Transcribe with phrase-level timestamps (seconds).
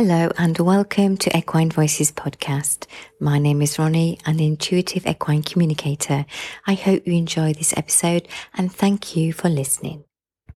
[0.00, 2.86] Hello and welcome to Equine Voices podcast.
[3.18, 6.24] My name is Ronnie, an intuitive equine communicator.
[6.68, 10.04] I hope you enjoy this episode and thank you for listening.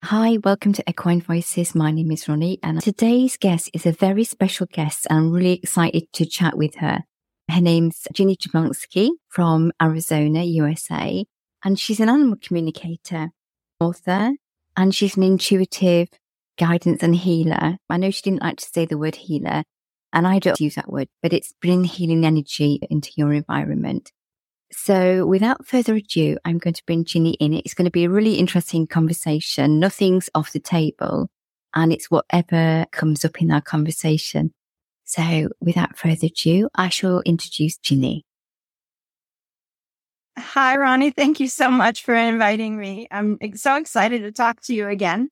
[0.04, 1.74] Hi, welcome to Equine Voices.
[1.74, 5.54] My name is Ronnie and today's guest is a very special guest and I'm really
[5.54, 7.02] excited to chat with her.
[7.50, 11.24] Her name's Ginny Jablonski from Arizona, USA,
[11.64, 13.30] and she's an animal communicator,
[13.80, 14.34] author,
[14.76, 16.10] and she's an intuitive
[16.58, 17.78] guidance and healer.
[17.88, 19.64] I know she didn't like to say the word healer,
[20.12, 24.12] and I don't use that word, but it's bringing healing energy into your environment.
[24.72, 27.52] So without further ado, I'm going to bring Ginny in.
[27.52, 29.78] It's going to be a really interesting conversation.
[29.78, 31.28] Nothing's off the table
[31.74, 34.52] and it's whatever comes up in our conversation.
[35.04, 38.24] So without further ado, I shall introduce Ginny.
[40.38, 41.10] Hi, Ronnie.
[41.10, 43.06] Thank you so much for inviting me.
[43.10, 45.28] I'm so excited to talk to you again.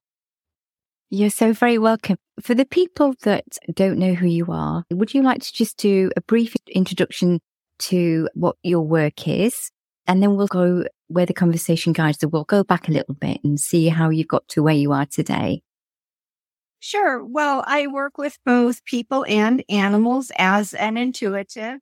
[1.12, 2.18] You're so very welcome.
[2.40, 6.12] For the people that don't know who you are, would you like to just do
[6.16, 7.40] a brief introduction
[7.80, 9.72] to what your work is?
[10.06, 12.20] And then we'll go where the conversation guides.
[12.20, 14.92] So we'll go back a little bit and see how you got to where you
[14.92, 15.62] are today.
[16.78, 17.24] Sure.
[17.24, 21.80] Well, I work with both people and animals as an intuitive.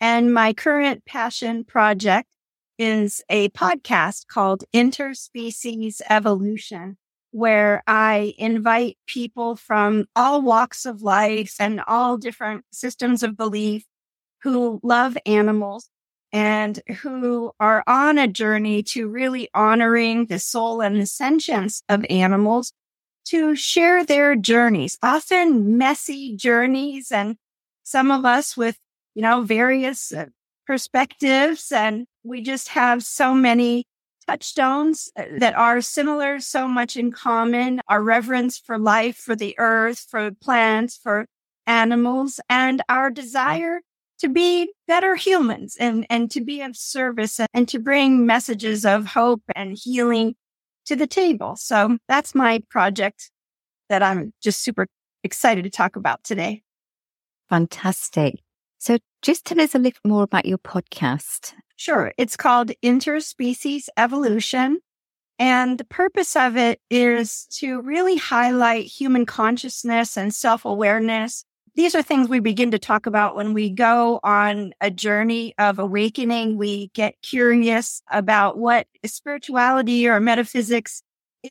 [0.00, 2.28] And my current passion project
[2.78, 6.98] is a podcast called Interspecies Evolution
[7.32, 13.84] where I invite people from all walks of life and all different systems of belief
[14.42, 15.88] who love animals
[16.32, 22.04] and who are on a journey to really honoring the soul and the sentience of
[22.08, 22.72] animals
[23.26, 27.36] to share their journeys, often messy journeys and
[27.82, 28.76] some of us with,
[29.14, 30.26] you know, various uh,
[30.66, 31.70] perspectives.
[31.72, 33.84] And we just have so many
[34.30, 39.56] touchstones uh, that are similar, so much in common, our reverence for life, for the
[39.58, 41.26] earth, for plants, for
[41.66, 43.80] animals, and our desire
[44.20, 49.06] to be better humans and, and to be of service and to bring messages of
[49.06, 50.34] hope and healing
[50.86, 51.56] to the table.
[51.56, 53.30] So that's my project
[53.88, 54.86] that I'm just super
[55.24, 56.62] excited to talk about today.
[57.48, 58.38] Fantastic.
[58.78, 62.12] So just tell us a little more about your podcast Sure.
[62.18, 64.80] It's called Interspecies Evolution.
[65.38, 71.42] And the purpose of it is to really highlight human consciousness and self awareness.
[71.76, 75.78] These are things we begin to talk about when we go on a journey of
[75.78, 76.58] awakening.
[76.58, 81.02] We get curious about what spirituality or metaphysics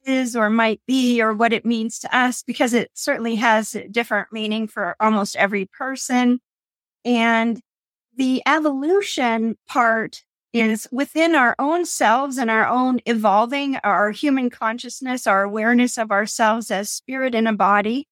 [0.06, 4.28] is or might be or what it means to us because it certainly has different
[4.32, 6.40] meaning for almost every person.
[7.04, 7.60] And
[8.20, 15.26] the evolution part is within our own selves and our own evolving our human consciousness,
[15.26, 18.10] our awareness of ourselves as spirit in a body.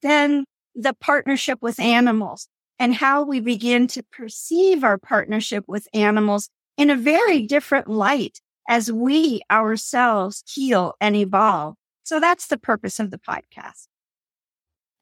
[0.00, 2.48] Then the partnership with animals
[2.78, 6.48] and how we begin to perceive our partnership with animals
[6.78, 11.74] in a very different light as we ourselves heal and evolve.
[12.04, 13.86] So that's the purpose of the podcast.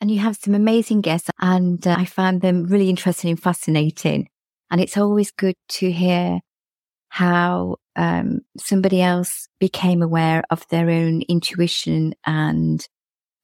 [0.04, 4.28] And you have some amazing guests, and uh, I find them really interesting and fascinating.
[4.70, 6.40] And it's always good to hear
[7.08, 12.86] how um, somebody else became aware of their own intuition and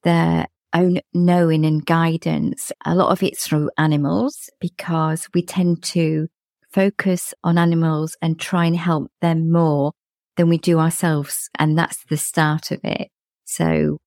[0.03, 2.71] their own knowing and guidance.
[2.85, 6.27] A lot of it's through animals because we tend to
[6.71, 9.93] focus on animals and try and help them more
[10.37, 11.49] than we do ourselves.
[11.57, 13.07] And that's the start of it.
[13.45, 13.97] So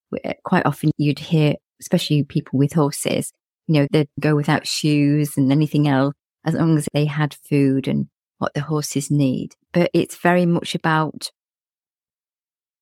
[0.44, 3.32] quite often you'd hear especially people with horses,
[3.66, 6.14] you know, they'd go without shoes and anything else
[6.44, 8.08] as long as they had food and
[8.38, 9.54] what the horses need.
[9.72, 11.30] But it's very much about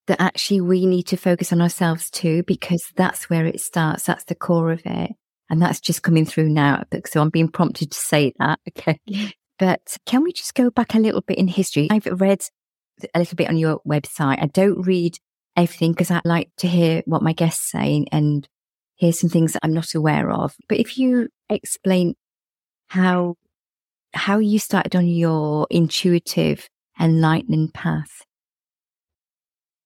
[0.08, 4.04] that actually we need to focus on ourselves too, because that's where it starts.
[4.04, 5.12] That's the core of it.
[5.48, 6.82] And that's just coming through now.
[7.06, 8.59] So I'm being prompted to say that.
[8.78, 8.98] Okay.
[9.59, 11.86] But can we just go back a little bit in history?
[11.88, 12.42] I've read
[13.14, 14.42] a little bit on your website.
[14.42, 15.19] I don't read
[15.56, 18.48] everything because I like to hear what my guests say and
[19.02, 20.54] here's some things that I'm not aware of.
[20.68, 22.15] But if you explain
[22.86, 23.34] how
[24.15, 26.68] how you started on your intuitive
[27.00, 28.22] enlightening path.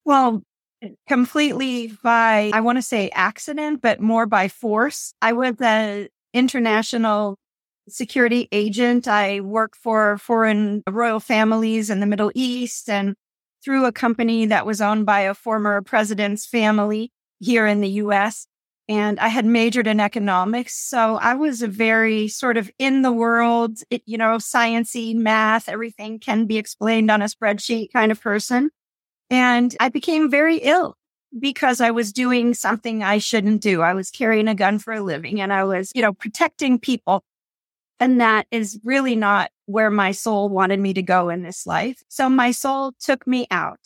[0.05, 0.43] Well,
[1.09, 5.15] completely by I want to say accident, but more by force.
[5.23, 7.39] I was an international
[7.89, 9.09] security agent.
[9.09, 13.15] I worked for foreign royal families in the Middle East and
[13.65, 18.47] through a company that was owned by a former president's family here in the US
[18.89, 20.77] and I had majored in economics.
[20.77, 26.19] So I was a very sort of in the world, you know, sciency, math, everything
[26.19, 28.71] can be explained on a spreadsheet kind of person.
[29.31, 30.97] And I became very ill,
[31.39, 33.83] because I was doing something I shouldn't do.
[33.83, 37.25] I was carrying a gun for a living and I was, you know, protecting people.
[37.99, 42.03] And that is really not where my soul wanted me to go in this life.
[42.09, 43.81] So my soul took me out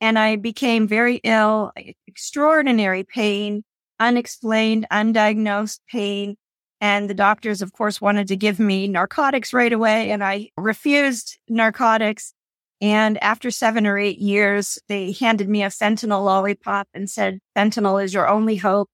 [0.00, 1.72] and I became very ill,
[2.06, 3.64] extraordinary pain,
[3.98, 6.36] unexplained, undiagnosed pain.
[6.80, 10.10] And the doctors, of course, wanted to give me narcotics right away.
[10.10, 12.34] And I refused narcotics.
[12.82, 18.02] And after seven or eight years, they handed me a fentanyl lollipop and said, fentanyl
[18.04, 18.90] is your only hope.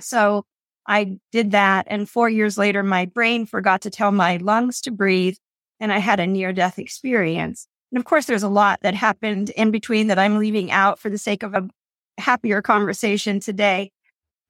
[0.00, 0.44] So
[0.86, 1.86] I did that.
[1.88, 5.36] And four years later, my brain forgot to tell my lungs to breathe.
[5.78, 7.68] And I had a near death experience.
[7.92, 11.10] And of course, there's a lot that happened in between that I'm leaving out for
[11.10, 11.68] the sake of a
[12.20, 13.90] happier conversation today.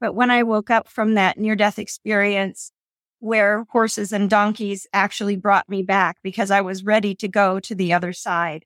[0.01, 2.73] But when I woke up from that near death experience,
[3.21, 7.75] where horses and donkeys actually brought me back because I was ready to go to
[7.75, 8.65] the other side.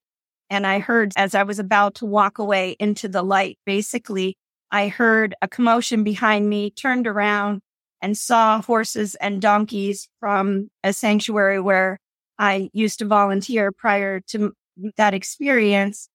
[0.49, 4.37] And I heard as I was about to walk away into the light, basically,
[4.71, 7.62] I heard a commotion behind me, turned around
[8.00, 11.99] and saw horses and donkeys from a sanctuary where
[12.39, 14.53] I used to volunteer prior to
[14.97, 16.09] that experience.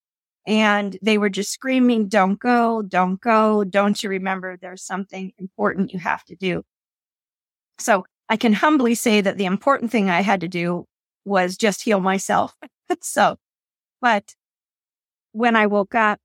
[0.47, 3.63] And they were just screaming, don't go, don't go.
[3.63, 6.63] Don't you remember there's something important you have to do?
[7.77, 10.86] So I can humbly say that the important thing I had to do
[11.25, 12.56] was just heal myself.
[13.01, 13.38] so,
[14.01, 14.36] but
[15.31, 16.19] when I woke up,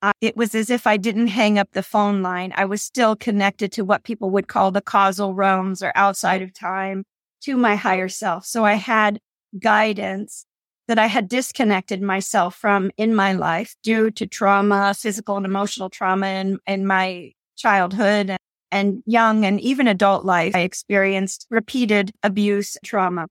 [0.00, 2.52] uh, it was as if I didn't hang up the phone line.
[2.56, 6.52] I was still connected to what people would call the causal realms or outside of
[6.54, 7.04] time
[7.42, 8.46] to my higher self.
[8.46, 9.18] So I had
[9.58, 10.46] guidance
[10.88, 15.90] that I had disconnected myself from in my life due to trauma, physical and emotional
[15.90, 18.38] trauma in, in my childhood and,
[18.72, 20.56] and young and even adult life.
[20.56, 23.28] I experienced repeated abuse trauma.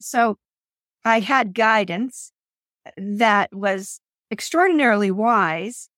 [0.00, 0.36] So
[1.04, 2.32] I had guidance
[2.96, 4.00] that was
[4.30, 5.88] extraordinarily wise,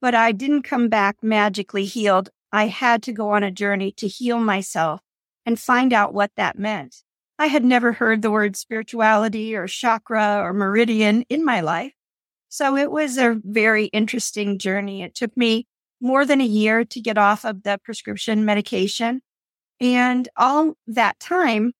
[0.00, 2.28] but I didn't come back magically healed.
[2.52, 5.00] I had to go on a journey to heal myself
[5.46, 7.02] and find out what that meant.
[7.38, 11.92] I had never heard the word spirituality or chakra or meridian in my life.
[12.48, 15.02] So it was a very interesting journey.
[15.02, 15.66] It took me
[16.00, 19.22] more than a year to get off of the prescription medication.
[19.80, 21.72] And all that time,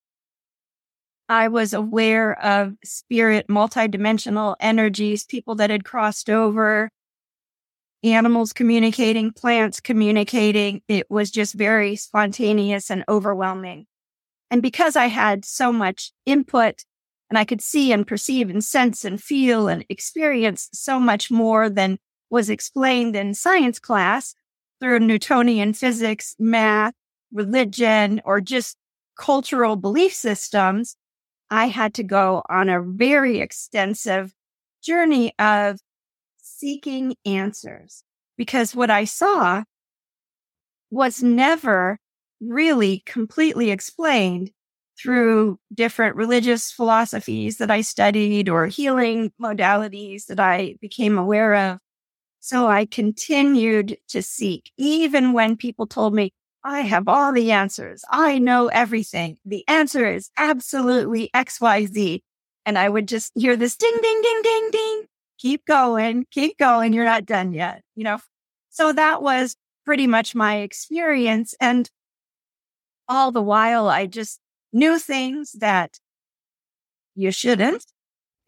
[1.29, 6.91] I was aware of spirit, multidimensional energies, people that had crossed over,
[8.03, 10.83] animals communicating, plants communicating.
[10.89, 13.87] It was just very spontaneous and overwhelming.
[14.53, 16.85] And because I had so much input
[17.31, 21.71] and I could see and perceive and sense and feel and experience so much more
[21.71, 24.35] than was explained in science class
[24.79, 26.93] through Newtonian physics, math,
[27.33, 28.77] religion, or just
[29.17, 30.97] cultural belief systems,
[31.51, 34.35] I had to go on a very extensive
[34.83, 35.79] journey of
[36.37, 38.05] seeking answers.
[38.37, 39.65] Because what I saw
[40.91, 41.99] was never
[42.43, 44.51] really completely explained
[45.01, 51.79] through different religious philosophies that I studied or healing modalities that I became aware of.
[52.41, 56.33] So I continued to seek, even when people told me,
[56.65, 58.05] I have all the answers.
[58.11, 59.39] I know everything.
[59.45, 62.21] The answer is absolutely XYZ.
[62.65, 65.03] And I would just hear this ding, ding, ding, ding, ding.
[65.39, 66.93] Keep going, keep going.
[66.93, 67.83] You're not done yet.
[67.97, 68.19] You know,
[68.71, 71.55] so that was pretty much my experience.
[71.61, 71.91] And
[73.13, 74.41] all the while, I just
[74.73, 76.01] knew things that
[77.15, 77.85] you shouldn't.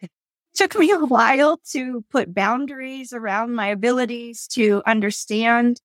[0.00, 0.10] It
[0.54, 5.80] took me a while to put boundaries around my abilities to understand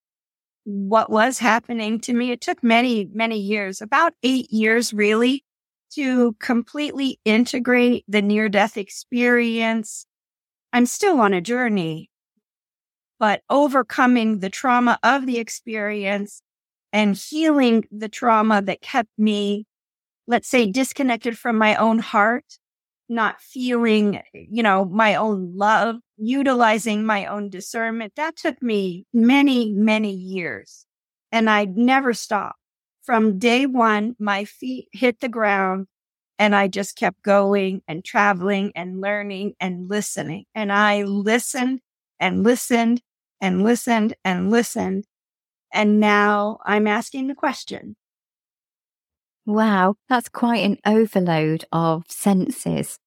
[0.63, 2.31] what was happening to me.
[2.31, 5.43] It took many, many years, about eight years really,
[5.95, 10.05] to completely integrate the near death experience.
[10.71, 12.11] I'm still on a journey,
[13.19, 16.41] but overcoming the trauma of the experience
[16.93, 19.65] and healing the trauma that kept me,
[20.27, 22.45] let's say, disconnected from my own heart,
[23.09, 28.13] not feeling, you know, my own love, utilizing my own discernment.
[28.15, 30.85] That took me many, many years
[31.31, 32.59] and I never stopped.
[33.03, 35.87] From day one, my feet hit the ground
[36.37, 40.45] and I just kept going and traveling and learning and listening.
[40.53, 41.79] And I listened
[42.19, 43.01] and listened
[43.41, 45.05] and listened and listened
[45.73, 47.95] and now I'm asking the question.
[49.45, 52.97] Wow, that's quite an overload of senses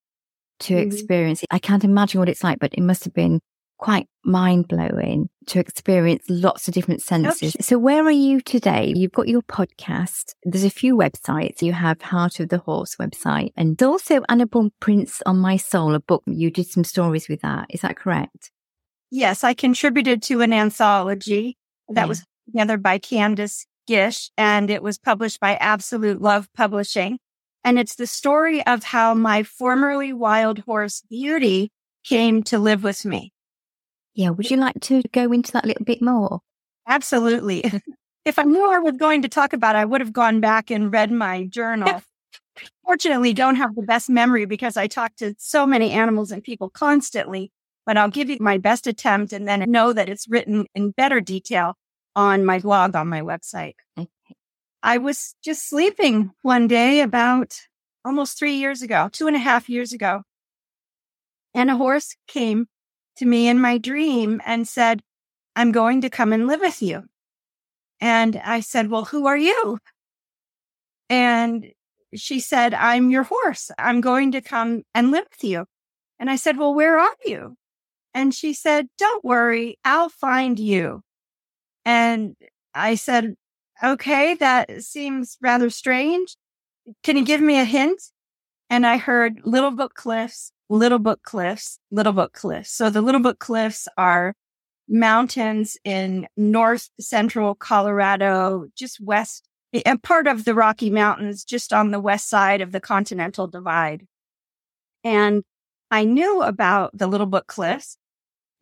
[0.61, 0.87] to mm-hmm.
[0.89, 1.45] experience.
[1.51, 3.41] I can't imagine what it's like, but it must have been
[3.79, 7.57] quite mind blowing to experience lots of different senses.
[7.57, 7.63] Okay.
[7.63, 8.93] So where are you today?
[8.95, 10.35] You've got your podcast.
[10.45, 11.63] There's a few websites.
[11.63, 16.01] You have Heart of the Horse website and also Annabelle Prince on My Soul, a
[16.01, 16.23] book.
[16.27, 17.67] You did some stories with that.
[17.71, 18.53] Is that correct?
[19.11, 22.07] Yes, I contributed to an anthology that yeah.
[22.07, 27.19] was together by Candace Gish and it was published by Absolute Love Publishing.
[27.65, 31.71] And it's the story of how my formerly wild horse Beauty
[32.05, 33.33] came to live with me.
[34.15, 34.31] Yeah.
[34.31, 36.41] Would you like to go into that a little bit more?
[36.87, 37.65] Absolutely.
[38.25, 40.71] if I knew I was going to talk about it, I would have gone back
[40.71, 42.03] and read my journal.
[42.85, 46.69] Fortunately, don't have the best memory because I talk to so many animals and people
[46.69, 47.51] constantly,
[47.87, 51.21] but I'll give you my best attempt and then know that it's written in better
[51.21, 51.77] detail
[52.15, 53.75] on my blog on my website.
[53.99, 54.09] Okay.
[54.83, 57.61] I was just sleeping one day about
[58.05, 60.23] almost three years ago, two and a half years ago.
[61.55, 62.67] And a horse came
[63.17, 65.03] to me in my dream and said,
[65.55, 67.05] I'm going to come and live with you.
[68.01, 69.79] And I said, Well, who are you?
[71.09, 71.73] And
[72.15, 73.71] she said, I'm your horse.
[73.79, 75.67] I'm going to come and live with you.
[76.19, 77.57] And I said, Well, where are you?
[78.15, 81.03] And she said, Don't worry, I'll find you.
[81.85, 82.37] And
[82.75, 83.35] I said,
[83.83, 86.37] Okay, that seems rather strange.
[87.03, 88.01] Can you give me a hint?
[88.71, 92.71] And I heard Little Book Cliffs, Little Book Cliffs, Little Book Cliffs.
[92.71, 94.35] So the Little Book Cliffs are
[94.89, 99.49] mountains in north central Colorado, just west
[99.87, 104.07] and part of the Rocky Mountains, just on the west side of the Continental Divide.
[105.03, 105.43] And
[105.91, 107.97] I knew about the Little Book Cliffs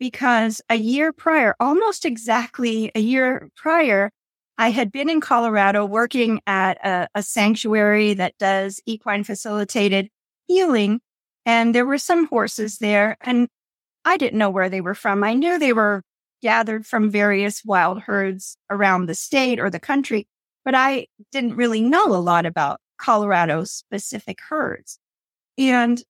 [0.01, 4.09] because a year prior, almost exactly a year prior,
[4.57, 10.09] I had been in Colorado working at a, a sanctuary that does equine facilitated
[10.47, 11.01] healing.
[11.45, 13.47] And there were some horses there and
[14.03, 15.23] I didn't know where they were from.
[15.23, 16.01] I knew they were
[16.41, 20.27] gathered from various wild herds around the state or the country,
[20.65, 24.97] but I didn't really know a lot about Colorado specific herds.
[25.59, 26.01] And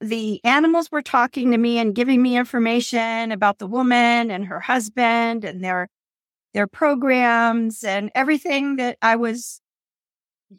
[0.00, 4.60] the animals were talking to me and giving me information about the woman and her
[4.60, 5.88] husband and their
[6.54, 9.60] their programs and everything that I was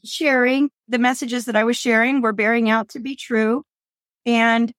[0.03, 3.63] sharing, the messages that I was sharing were bearing out to be true.
[4.25, 4.71] And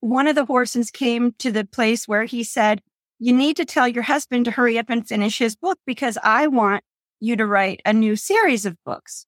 [0.00, 2.82] one of the horses came to the place where he said,
[3.18, 6.46] you need to tell your husband to hurry up and finish his book because I
[6.46, 6.84] want
[7.20, 9.26] you to write a new series of books.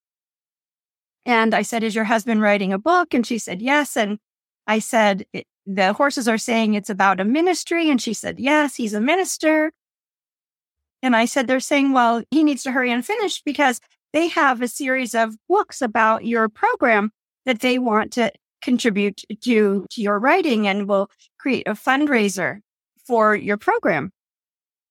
[1.25, 3.13] And I said, is your husband writing a book?
[3.13, 3.97] And she said, yes.
[3.97, 4.19] And
[4.67, 5.25] I said,
[5.65, 7.89] the horses are saying it's about a ministry.
[7.89, 9.71] And she said, yes, he's a minister.
[11.01, 13.79] And I said, they're saying, well, he needs to hurry and finish because
[14.13, 17.11] they have a series of books about your program
[17.45, 22.59] that they want to contribute to, to your writing and will create a fundraiser
[23.05, 24.11] for your program.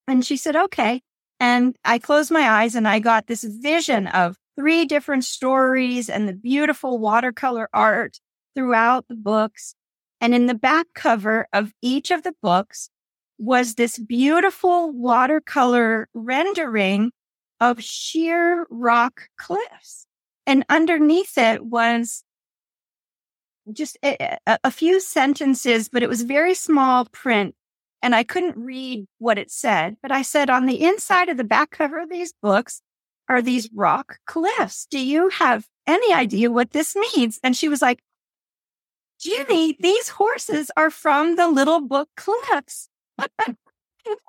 [0.08, 1.02] And she said, okay.
[1.38, 6.28] And I closed my eyes and I got this vision of three different stories and
[6.28, 8.18] the beautiful watercolor art
[8.54, 9.74] throughout the books.
[10.20, 12.90] And in the back cover of each of the books
[13.38, 17.12] was this beautiful watercolor rendering
[17.60, 20.06] of sheer rock cliffs.
[20.46, 22.24] And underneath it was
[23.72, 27.54] just a, a, few sentences, but it was very small print
[28.02, 31.44] and I couldn't read what it said, but I said on the inside of the
[31.44, 32.80] back cover of these books
[33.28, 34.86] are these rock cliffs.
[34.90, 37.38] Do you have any idea what this means?
[37.42, 38.00] And she was like,
[39.20, 42.88] Ginny, these horses are from the little book cliffs.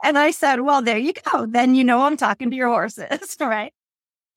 [0.03, 1.45] and I said, well, there you go.
[1.45, 3.73] Then you know I'm talking to your horses, right?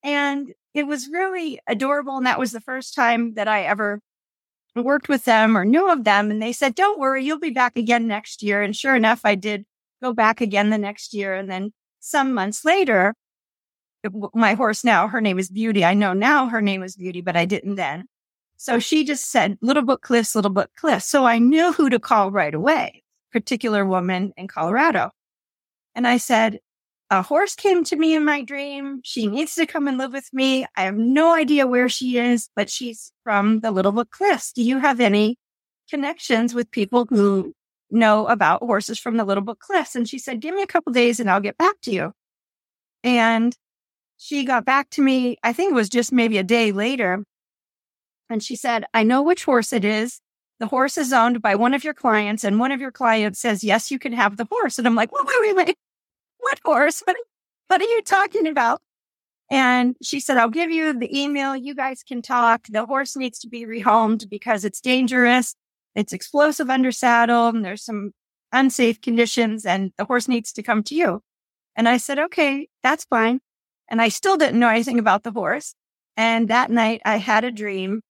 [0.04, 2.16] And it was really adorable.
[2.16, 4.00] And that was the first time that I ever
[4.76, 6.30] worked with them or knew of them.
[6.30, 8.62] And they said, don't worry, you'll be back again next year.
[8.62, 9.64] And sure enough, I did
[10.02, 11.34] go back again the next year.
[11.34, 13.14] And then some months later,
[14.34, 15.84] my horse now, her name is Beauty.
[15.84, 18.04] I know now her name was Beauty, but I didn't then.
[18.56, 21.06] So she just said, Little Book Cliffs, Little Book Cliffs.
[21.06, 25.10] So I knew who to call right away, particular woman in Colorado.
[25.94, 26.60] And I said,
[27.10, 29.00] a horse came to me in my dream.
[29.04, 30.66] She needs to come and live with me.
[30.76, 34.52] I have no idea where she is, but she's from the Little Book Cliffs.
[34.52, 35.36] Do you have any
[35.90, 37.52] connections with people who
[37.90, 39.94] know about horses from the Little Book Cliffs?
[39.94, 42.12] And she said, give me a couple days and I'll get back to you.
[43.04, 43.54] And
[44.16, 45.36] she got back to me.
[45.42, 47.22] I think it was just maybe a day later.
[48.30, 50.20] And she said, I know which horse it is.
[50.60, 53.64] The horse is owned by one of your clients and one of your clients says,
[53.64, 54.78] yes, you can have the horse.
[54.78, 55.76] And I'm like, wait, wait, wait, wait
[56.38, 57.02] what horse?
[57.04, 57.16] What,
[57.68, 58.80] what are you talking about?
[59.50, 61.54] And she said, I'll give you the email.
[61.54, 62.66] You guys can talk.
[62.68, 65.54] The horse needs to be rehomed because it's dangerous.
[65.94, 68.12] It's explosive under saddle and there's some
[68.52, 71.20] unsafe conditions and the horse needs to come to you.
[71.76, 73.40] And I said, okay, that's fine.
[73.88, 75.74] And I still didn't know anything about the horse.
[76.16, 78.00] And that night I had a dream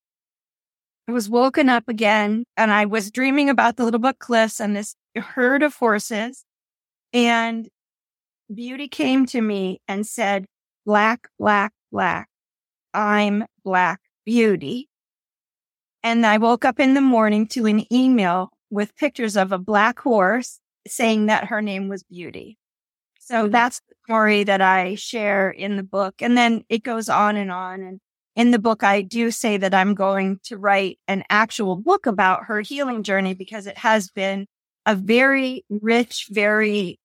[1.06, 4.74] I was woken up again and I was dreaming about the little book cliffs and
[4.74, 6.44] this herd of horses.
[7.12, 7.68] And
[8.52, 10.46] beauty came to me and said,
[10.86, 12.28] black, black, black.
[12.94, 14.88] I'm black beauty.
[16.02, 20.00] And I woke up in the morning to an email with pictures of a black
[20.00, 22.58] horse saying that her name was beauty.
[23.20, 26.16] So that's the story that I share in the book.
[26.20, 27.80] And then it goes on and on.
[27.80, 28.00] And
[28.36, 32.44] in the book, I do say that I'm going to write an actual book about
[32.46, 34.46] her healing journey because it has been
[34.86, 36.98] a very rich, very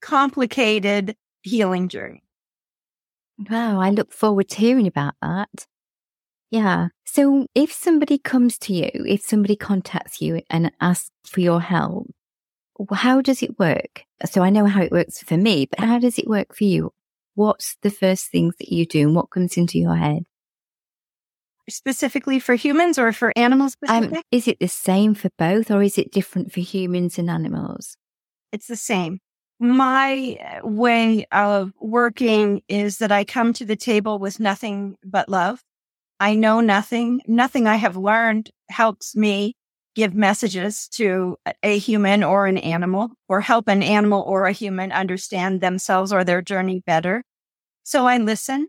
[0.00, 2.22] complicated healing journey.
[3.50, 5.66] Wow, I look forward to hearing about that.
[6.50, 6.88] Yeah.
[7.04, 12.06] So if somebody comes to you, if somebody contacts you and asks for your help,
[12.92, 14.04] how does it work?
[14.24, 16.92] So I know how it works for me, but how does it work for you?
[17.36, 20.24] What's the first things that you do and what comes into your head?
[21.68, 23.76] Specifically for humans or for animals?
[23.86, 27.98] Um, is it the same for both or is it different for humans and animals?
[28.52, 29.18] It's the same.
[29.60, 35.28] My uh, way of working is that I come to the table with nothing but
[35.28, 35.62] love.
[36.18, 37.20] I know nothing.
[37.26, 39.56] Nothing I have learned helps me
[39.96, 44.92] give messages to a human or an animal or help an animal or a human
[44.92, 47.24] understand themselves or their journey better.
[47.82, 48.68] So I listen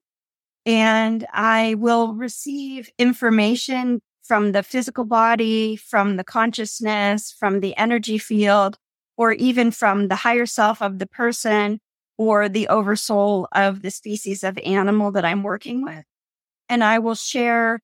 [0.66, 8.18] and I will receive information from the physical body, from the consciousness, from the energy
[8.18, 8.78] field,
[9.18, 11.80] or even from the higher self of the person
[12.18, 16.06] or the oversoul of the species of animal that I'm working with.
[16.70, 17.80] And I will share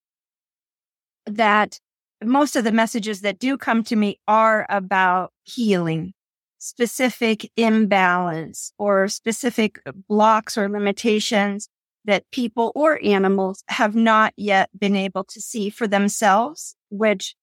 [1.26, 1.80] that
[2.26, 6.14] most of the messages that do come to me are about healing,
[6.60, 11.70] specific imbalance or specific blocks or limitations
[12.06, 17.36] that people or animals have not yet been able to see for themselves, which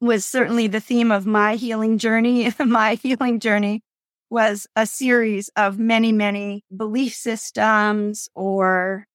[0.00, 2.52] was certainly the theme of my healing journey.
[2.64, 3.82] my healing journey
[4.30, 9.06] was a series of many, many belief systems or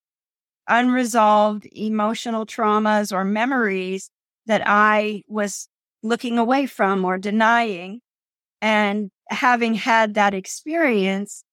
[0.67, 4.09] unresolved emotional traumas or memories
[4.49, 5.69] that I was
[6.01, 8.01] looking away from or denying.
[8.61, 11.43] And having had that experience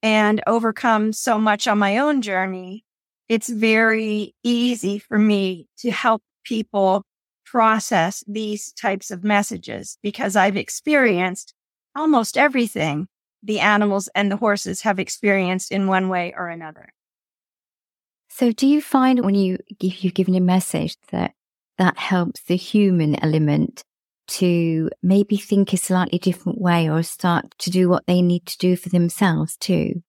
[0.00, 2.84] and overcome so much on my own journey,
[3.28, 7.02] it's very easy for me to help people
[7.44, 11.52] process these types of messages because I've experienced
[11.96, 13.08] almost everything
[13.42, 16.92] the animals and the horses have experienced in one way or another.
[18.28, 21.32] So, do you find when you you've given a message that
[21.78, 23.82] that helps the human element
[24.28, 28.58] to maybe think a slightly different way or start to do what they need to
[28.58, 30.02] do for themselves too.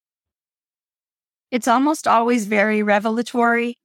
[1.51, 3.77] It's almost always very revelatory.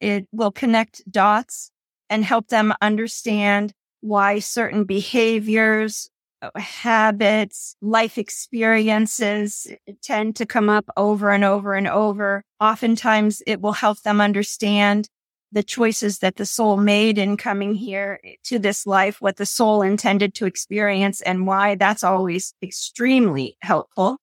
[0.00, 1.70] It will connect dots
[2.08, 6.08] and help them understand why certain behaviors,
[6.40, 9.66] uh, habits, life experiences
[10.02, 12.44] tend to come up over and over and over.
[12.60, 15.08] Oftentimes it will help them understand
[15.52, 19.46] the choices that the soul made in coming here eh, to this life, what the
[19.46, 24.18] soul intended to experience and why that's always extremely helpful.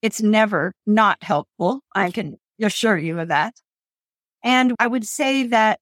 [0.00, 1.80] It's never not helpful.
[1.94, 3.54] I can assure you of that.
[4.42, 5.78] And I would say that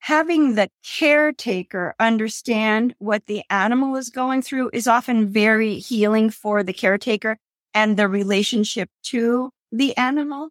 [0.00, 6.62] having the caretaker understand what the animal is going through is often very healing for
[6.62, 7.38] the caretaker
[7.74, 10.50] and the relationship to the animal.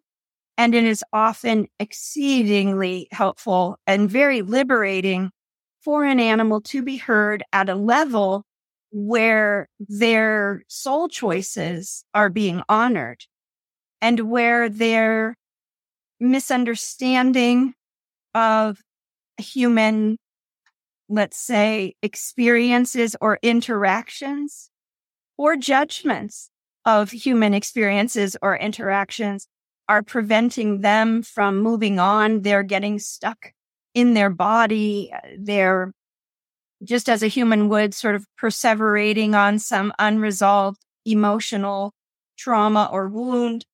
[0.58, 5.30] And it is often exceedingly helpful and very liberating
[5.82, 8.44] for an animal to be heard at a level
[8.90, 13.24] where their soul choices are being honored
[14.00, 15.36] and where their
[16.18, 17.74] misunderstanding
[18.34, 18.80] of
[19.38, 20.16] human,
[21.08, 24.70] let's say, experiences or interactions
[25.36, 26.50] or judgments
[26.84, 29.46] of human experiences or interactions
[29.88, 32.42] are preventing them from moving on.
[32.42, 33.52] They're getting stuck
[33.94, 35.12] in their body.
[35.38, 35.92] They're
[36.84, 41.92] just as a human would sort of perseverating on some unresolved emotional
[42.36, 43.64] trauma or wound.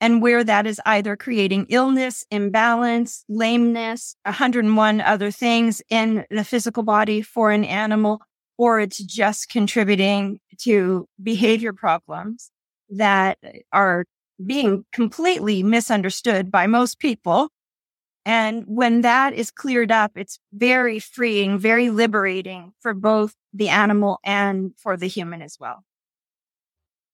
[0.00, 6.82] And where that is either creating illness, imbalance, lameness, 101 other things in the physical
[6.82, 8.20] body for an animal,
[8.58, 12.50] or it's just contributing to behavior problems
[12.90, 13.38] that
[13.72, 14.04] are
[14.44, 17.48] being completely misunderstood by most people.
[18.24, 24.20] And when that is cleared up, it's very freeing, very liberating for both the animal
[24.24, 25.84] and for the human as well.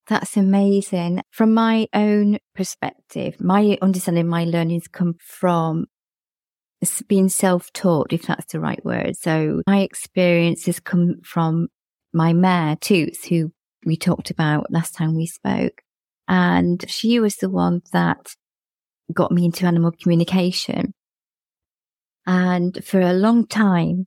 [0.06, 1.22] That's amazing.
[1.30, 5.86] From my own perspective, my understanding, my learnings come from
[7.08, 9.16] being self-taught, if that's the right word.
[9.16, 11.68] So my experiences come from
[12.12, 13.52] my mare, Toots, who
[13.84, 15.82] we talked about last time we spoke.
[16.28, 18.34] And she was the one that
[19.12, 20.92] got me into animal communication.
[22.26, 24.06] And for a long time,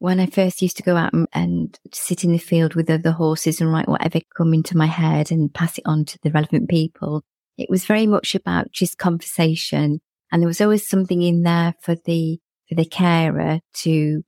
[0.00, 3.12] when I first used to go out and, and sit in the field with other
[3.12, 6.68] horses and write whatever come into my head and pass it on to the relevant
[6.68, 7.22] people,
[7.56, 10.00] it was very much about just conversation.
[10.32, 14.24] And there was always something in there for the, for the carer to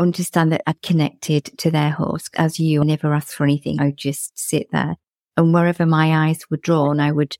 [0.00, 2.28] understand that I'd connected to their horse.
[2.36, 3.80] As you I never asked for anything.
[3.80, 4.96] I would just sit there
[5.40, 7.36] and wherever my eyes were drawn, I would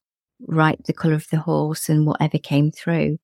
[0.49, 3.19] write the colour of the horse and whatever came through.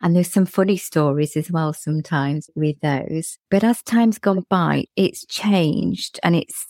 [0.00, 3.36] And there's some funny stories as well sometimes with those.
[3.50, 6.66] But as time's gone by, it's changed and it's,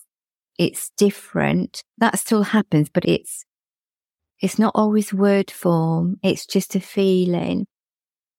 [0.59, 1.85] it's different.
[1.99, 3.45] That still happens, but it's,
[4.41, 6.17] it's not always word form.
[6.21, 7.67] It's just a feeling.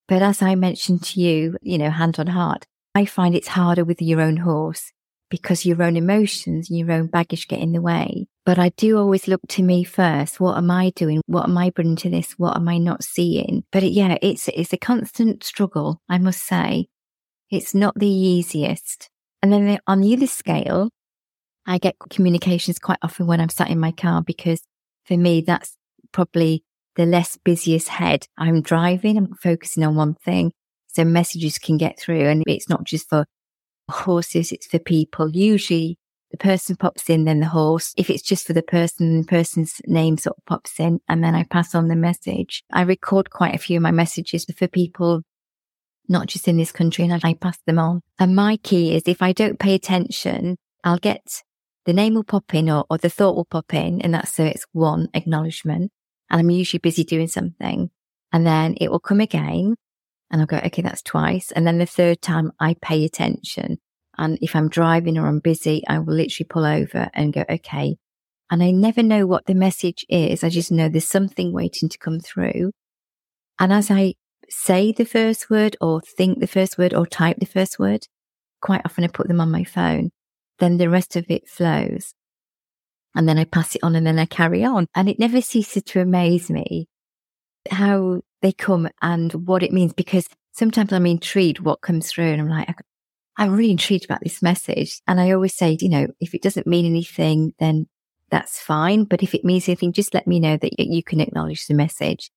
[0.10, 3.86] But as I mentioned to you, you know, hand on heart, I find it's harder
[3.86, 4.92] with your own horse
[5.34, 8.28] because your own emotions and your own baggage get in the way.
[8.46, 10.40] But I do always look to me first.
[10.40, 11.24] What am I doing?
[11.26, 12.34] What am I bringing to this?
[12.34, 13.64] What am I not seeing?
[13.72, 16.86] But it, yeah, it's, it's a constant struggle, I must say.
[17.50, 19.10] It's not the easiest.
[19.42, 20.92] And then on the other scale,
[21.66, 24.62] I get communications quite often when I'm sat in my car because
[25.06, 25.76] for me, that's
[26.12, 26.64] probably
[26.96, 28.28] the less busiest head.
[28.38, 30.52] I'm driving, I'm focusing on one thing.
[30.90, 33.26] So messages can get through and it's not just for
[33.94, 35.30] horses, it's for people.
[35.30, 35.98] Usually
[36.32, 37.94] the person pops in, then the horse.
[37.96, 41.36] If it's just for the person, the person's name sort of pops in and then
[41.36, 42.64] I pass on the message.
[42.72, 45.22] I record quite a few of my messages for people,
[46.10, 48.02] not just in this country and I pass them on.
[48.20, 51.44] And my key is if I don't pay attention, I'll get
[51.86, 54.02] the name will pop in or, or the thought will pop in.
[54.02, 55.92] And that's so it's one acknowledgement
[56.32, 57.92] and I'm usually busy doing something
[58.32, 59.76] and then it will come again
[60.32, 61.52] and I'll go, okay, that's twice.
[61.52, 63.78] And then the third time I pay attention.
[64.18, 67.98] And if I'm driving or I'm busy, I will literally pull over and go, okay.
[68.52, 70.44] And I never know what the message is.
[70.44, 72.72] I just know there's something waiting to come through.
[73.60, 74.16] And as I
[74.50, 78.08] say the first word or think the first word or type the first word,
[78.62, 80.12] quite often I put them on my phone.
[80.60, 82.14] Then the rest of it flows.
[83.16, 84.88] And then I pass it on and then I carry on.
[84.96, 86.88] And it never ceases to amaze me
[87.70, 92.42] how they come and what it means because sometimes I'm intrigued what comes through and
[92.42, 92.76] I'm like,
[93.38, 95.02] I'm really intrigued about this message.
[95.08, 97.88] And I always say, you know, if it doesn't mean anything, then
[98.30, 99.06] that's fine.
[99.06, 102.32] But if it means anything, just let me know that you can acknowledge the message.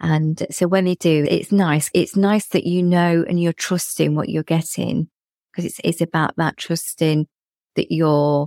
[0.00, 1.90] And so when they do, it's nice.
[1.92, 5.08] It's nice that you know and you're trusting what you're getting
[5.50, 7.26] because it's, it's about that trusting
[7.74, 8.46] that you're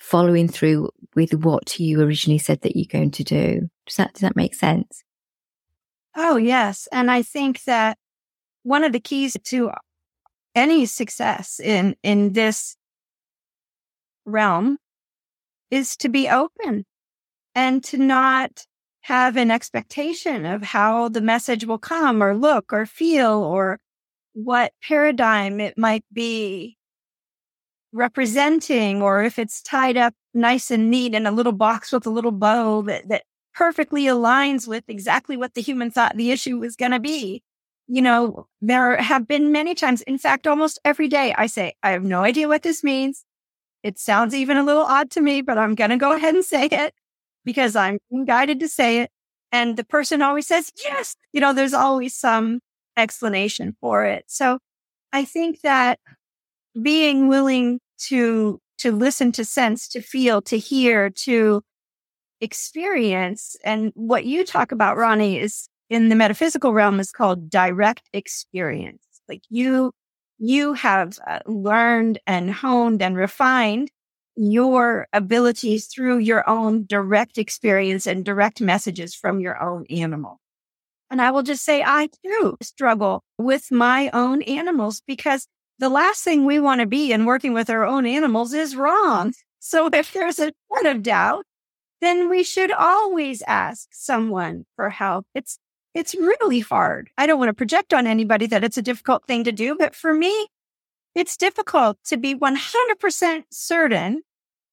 [0.00, 3.68] following through with what you originally said that you're going to do.
[3.86, 5.04] Does that, does that make sense?
[6.16, 6.88] Oh, yes.
[6.90, 7.96] And I think that
[8.62, 9.70] one of the keys to
[10.54, 12.76] any success in, in this
[14.24, 14.78] realm
[15.70, 16.84] is to be open
[17.54, 18.66] and to not
[19.02, 23.78] have an expectation of how the message will come or look or feel or
[24.32, 26.76] what paradigm it might be
[27.92, 32.10] representing or if it's tied up nice and neat in a little box with a
[32.10, 36.76] little bow that, that perfectly aligns with exactly what the human thought the issue was
[36.76, 37.42] going to be.
[37.92, 41.90] You know, there have been many times, in fact, almost every day I say, I
[41.90, 43.24] have no idea what this means.
[43.82, 46.44] It sounds even a little odd to me, but I'm going to go ahead and
[46.44, 46.94] say it
[47.44, 49.10] because I'm guided to say it.
[49.52, 52.60] And the person always says, yes, you know, there's always some
[52.96, 54.24] explanation for it.
[54.28, 54.58] So
[55.12, 56.00] I think that
[56.82, 61.62] being willing to, to listen, to sense, to feel, to hear, to
[62.42, 63.56] experience.
[63.64, 69.04] And what you talk about, Ronnie, is in the metaphysical realm is called direct experience.
[69.28, 69.92] Like you,
[70.38, 73.90] you have uh, learned and honed and refined
[74.36, 80.38] your abilities through your own direct experience and direct messages from your own animal.
[81.10, 85.46] And I will just say, I do struggle with my own animals because
[85.80, 89.32] the last thing we want to be in working with our own animals is wrong.
[89.62, 91.44] So if there's a bit of doubt,
[92.00, 95.26] then we should always ask someone for help.
[95.34, 95.58] It's,
[95.94, 97.10] it's really hard.
[97.18, 99.94] I don't want to project on anybody that it's a difficult thing to do, but
[99.94, 100.48] for me,
[101.14, 104.22] it's difficult to be 100% certain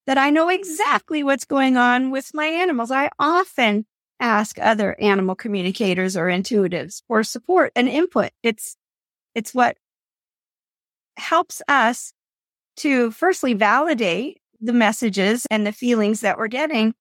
[0.06, 2.92] that I know exactly what's going on with my animals.
[2.92, 3.86] I often
[4.20, 8.32] ask other animal communicators or intuitives for support and input.
[8.44, 8.78] It's,
[9.36, 9.78] it's what
[11.18, 12.14] helps us
[12.78, 16.94] to firstly validate the messages and the feelings that we're getting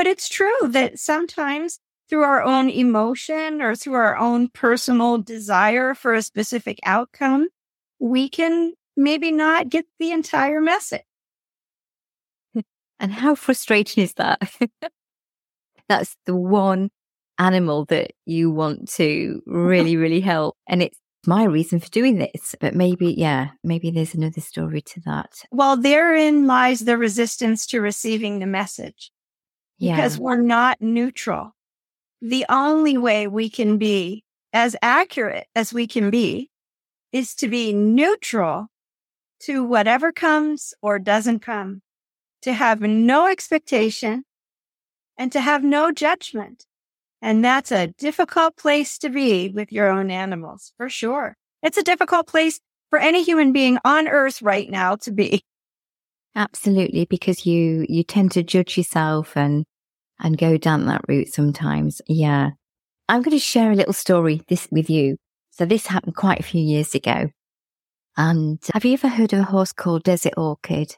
[0.00, 1.78] but it's true that sometimes
[2.10, 7.48] through our own emotion or through our own personal desire for a specific outcome,
[8.00, 11.02] we can maybe not get the entire message.
[12.98, 14.42] And how frustrating is that?
[15.88, 16.90] That's the one
[17.38, 20.56] animal that you want to really, really help.
[20.68, 22.54] And it's my reason for doing this.
[22.60, 25.30] But maybe, yeah, maybe there's another story to that.
[25.50, 29.10] Well, therein lies the resistance to receiving the message.
[29.78, 29.96] Yeah.
[29.96, 31.54] Because we're not neutral.
[32.20, 36.50] The only way we can be as accurate as we can be
[37.12, 38.68] is to be neutral
[39.40, 41.80] to whatever comes or doesn't come,
[42.42, 44.24] to have no expectation
[45.16, 46.66] and to have no judgment.
[47.22, 51.36] And that's a difficult place to be with your own animals, for sure.
[51.62, 55.42] It's a difficult place for any human being on earth right now to be.
[56.34, 59.64] Absolutely, because you, you tend to judge yourself and,
[60.20, 62.00] and go down that route sometimes.
[62.06, 62.50] Yeah.
[63.08, 65.16] I'm going to share a little story this with you.
[65.50, 67.30] So this happened quite a few years ago.
[68.16, 70.96] And have you ever heard of a horse called Desert Orchid?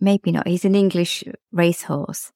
[0.00, 0.46] Maybe not.
[0.46, 2.30] He's an English racehorse.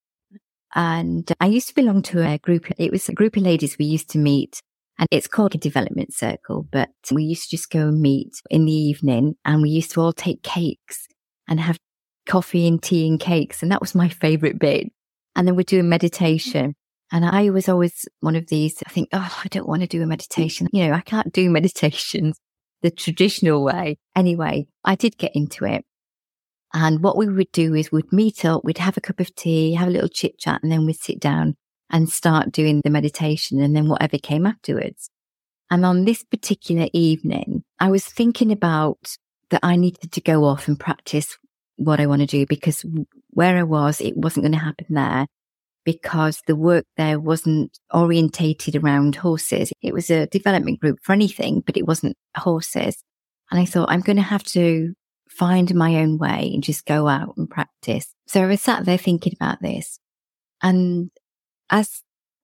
[0.75, 2.67] And I used to belong to a group.
[2.79, 4.61] It was a group of ladies we used to meet
[4.99, 8.67] and it's called a development circle, but we used to just go and meet in
[8.67, 11.09] the evening and we used to all take cakes
[11.49, 11.79] and have
[12.27, 13.63] coffee and tea and cakes.
[13.63, 14.93] And that was my favorite bit.
[15.35, 15.91] And then we're doing mm-hmm.
[15.91, 16.75] meditation.
[17.11, 20.03] And I was always one of these, I think, oh, I don't want to do
[20.03, 20.69] a meditation.
[20.73, 22.39] You know, I can't do meditations
[22.83, 23.99] the traditional way.
[24.17, 25.85] Anyway, I did get into it.
[26.75, 29.75] And what we would do is we'd meet up, we'd have a cup of tea,
[29.75, 31.55] have a little chit chat, and then we'd sit down
[31.91, 35.11] and start doing the meditation and then whatever came afterwards.
[35.71, 39.17] And on this particular evening, I was thinking about
[39.51, 41.37] that I needed to go off and practice
[41.77, 42.85] what I want to do because
[43.33, 45.27] where I was, it wasn't going to happen there
[45.85, 49.73] because the work there wasn't orientated around horses.
[49.83, 53.03] It was a development group for anything, but it wasn't horses.
[53.51, 54.95] And I thought I'm going to have to
[55.29, 58.15] find my own way and just go out and practice.
[58.27, 59.99] So I was sat there thinking about this.
[60.63, 61.11] And
[61.71, 62.03] as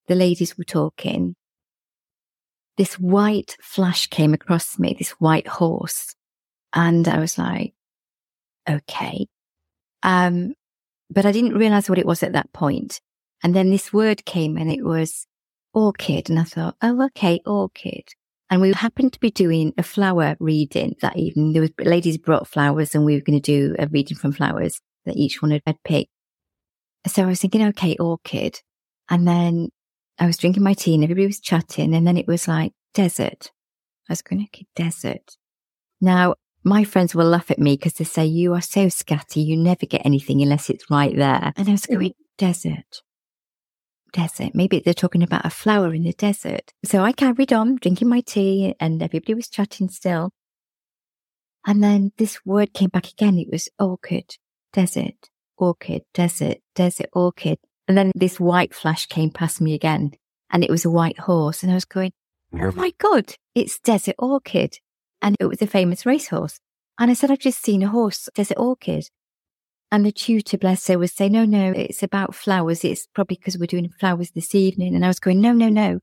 [0.08, 1.36] the ladies were talking,
[2.76, 6.14] this white flash came across me, this white horse.
[6.72, 7.74] And I was like,
[8.68, 9.26] okay.
[10.02, 10.54] Um,
[11.10, 13.00] but I didn't realize what it was at that point.
[13.42, 15.26] And then this word came and it was
[15.72, 16.28] orchid.
[16.28, 18.08] And I thought, oh, okay, orchid.
[18.50, 21.52] And we happened to be doing a flower reading that evening.
[21.52, 24.80] There was ladies brought flowers and we were going to do a reading from flowers
[25.04, 26.10] that each one had picked.
[27.06, 28.60] So I was thinking, okay, orchid.
[29.10, 29.68] And then
[30.18, 31.94] I was drinking my tea and everybody was chatting.
[31.94, 33.52] And then it was like desert.
[34.08, 35.36] I was going, okay, desert.
[36.00, 39.44] Now, my friends will laugh at me because they say, you are so scatty.
[39.44, 41.52] You never get anything unless it's right there.
[41.56, 43.02] And I was going, desert
[44.12, 44.54] desert.
[44.54, 46.72] Maybe they're talking about a flower in the desert.
[46.84, 50.30] So I carried on drinking my tea and everybody was chatting still.
[51.66, 53.38] And then this word came back again.
[53.38, 54.36] It was orchid,
[54.72, 57.58] desert, orchid, desert, desert, orchid.
[57.86, 60.12] And then this white flash came past me again
[60.50, 61.62] and it was a white horse.
[61.62, 62.12] And I was going,
[62.54, 64.78] Oh my God, it's desert orchid.
[65.20, 66.60] And it was a famous racehorse.
[66.98, 69.08] And I said, I've just seen a horse, desert orchid.
[69.90, 72.84] And the tutor, bless her, was saying, no, no, it's about flowers.
[72.84, 74.94] It's probably because we're doing flowers this evening.
[74.94, 76.00] And I was going, no, no, no.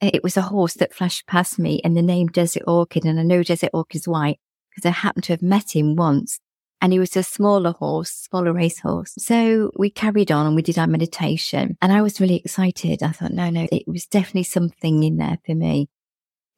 [0.00, 3.06] It was a horse that flashed past me and the name Desert Orchid.
[3.06, 4.38] And I know Desert Orchid's white
[4.70, 6.38] because I happened to have met him once.
[6.82, 9.14] And he was a smaller horse, smaller racehorse.
[9.16, 11.78] So we carried on and we did our meditation.
[11.80, 13.02] And I was really excited.
[13.02, 15.88] I thought, no, no, it was definitely something in there for me.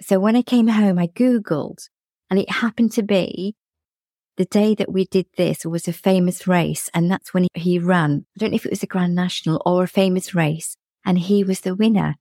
[0.00, 1.88] So when I came home, I Googled
[2.30, 3.56] and it happened to be
[4.38, 8.24] the day that we did this was a famous race, and that's when he ran.
[8.36, 11.42] I don't know if it was a Grand National or a famous race, and he
[11.42, 12.14] was the winner.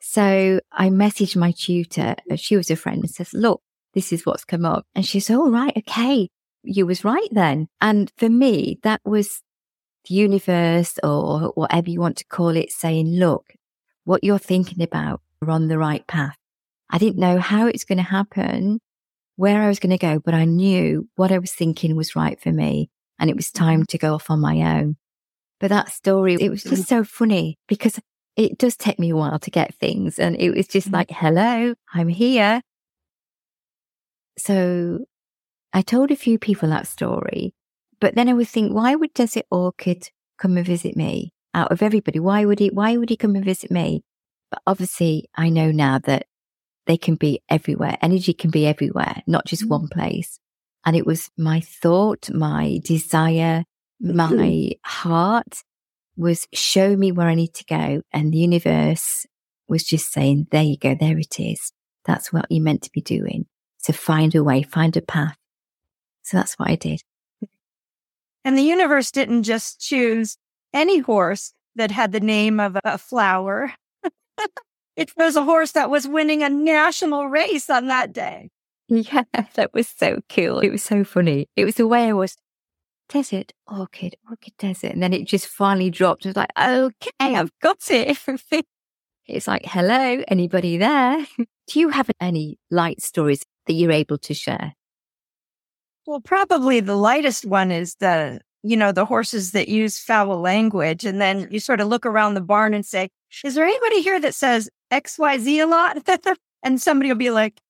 [0.00, 2.16] So I messaged my tutor.
[2.34, 3.62] She was a friend and says, look,
[3.94, 4.84] this is what's come up.
[4.96, 6.28] And she said, all right, okay.
[6.64, 7.68] You was right then.
[7.80, 9.40] And for me, that was
[10.08, 13.54] the universe or whatever you want to call it saying, look,
[14.04, 16.36] what you're thinking about are on the right path.
[16.90, 18.80] I didn't know how it's going to happen,
[19.36, 22.40] where I was going to go, but I knew what I was thinking was right
[22.40, 22.90] for me.
[23.18, 23.90] And it was time mm-hmm.
[23.90, 24.96] to go off on my own.
[25.60, 26.82] But that story, it was just mm-hmm.
[26.82, 27.98] so funny because
[28.36, 30.18] it does take me a while to get things.
[30.18, 30.96] And it was just mm-hmm.
[30.96, 32.60] like, hello, I'm here.
[34.36, 35.06] So
[35.72, 37.54] I told a few people that story,
[38.00, 41.82] but then I would think, why would Desert Orchid come and visit me out of
[41.82, 42.18] everybody?
[42.18, 44.02] Why would he, why would he come and visit me?
[44.50, 46.26] But obviously I know now that
[46.86, 47.96] they can be everywhere.
[48.02, 49.70] Energy can be everywhere, not just mm.
[49.70, 50.38] one place.
[50.86, 53.64] And it was my thought, my desire,
[54.00, 55.62] my heart
[56.16, 58.02] was show me where I need to go.
[58.12, 59.26] And the universe
[59.66, 60.94] was just saying, there you go.
[60.94, 61.72] There it is.
[62.04, 63.46] That's what you're meant to be doing.
[63.78, 65.36] So find a way, find a path.
[66.22, 67.02] So that's what I did.
[68.44, 70.36] And the universe didn't just choose
[70.74, 73.72] any horse that had the name of a flower.
[74.96, 78.50] it was a horse that was winning a national race on that day.
[78.88, 80.60] Yeah, that was so cool.
[80.60, 81.48] It was so funny.
[81.56, 82.36] It was the way I was
[83.08, 84.92] desert, orchid, orchid desert.
[84.92, 86.26] And then it just finally dropped.
[86.26, 88.18] I was like, okay, I've got it.
[89.26, 91.26] it's like, hello, anybody there?
[91.66, 94.74] Do you have any light stories that you're able to share?
[96.06, 101.06] Well, probably the lightest one is the, you know, the horses that use foul language.
[101.06, 103.08] And then you sort of look around the barn and say,
[103.42, 105.98] is there anybody here that says XYZ a lot?
[106.62, 107.60] and somebody will be like,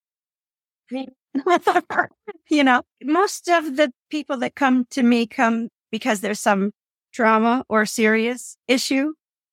[2.50, 6.70] you know, most of the people that come to me come because there's some
[7.12, 9.12] trauma or serious issue.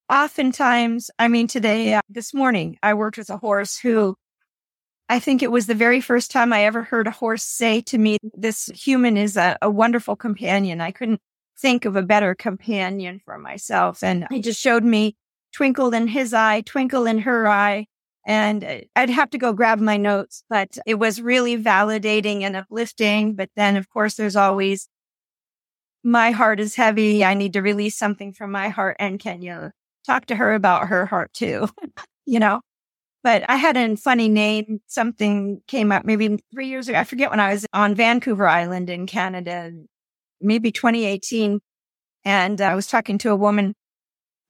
[0.10, 4.16] Oftentimes, I mean, today, uh, this morning, I worked with a horse who
[5.08, 7.98] I think it was the very first time I ever heard a horse say to
[7.98, 10.82] me, this human is a, a wonderful companion.
[10.82, 11.20] I couldn't
[11.60, 14.04] think of a better companion for myself.
[14.04, 15.16] And he just showed me
[15.54, 17.88] twinkle in his eye, twinkle in her eye,
[18.26, 22.56] and uh, I'd have to go grab my notes, but it was really validating and
[22.56, 23.36] uplifting.
[23.36, 24.88] But then, of course, there's always
[26.04, 27.24] my heart is heavy.
[27.24, 28.98] I need to release something from my heart.
[29.00, 29.72] And can you
[30.06, 31.68] talk to her about her heart too?
[32.26, 32.62] you know?
[33.24, 34.82] But I had a funny name.
[34.88, 36.98] Something came up maybe three years ago.
[37.00, 39.72] I forget when I was on Vancouver Island in Canada,
[40.40, 41.60] maybe 2018.
[42.26, 43.76] And I was talking to a woman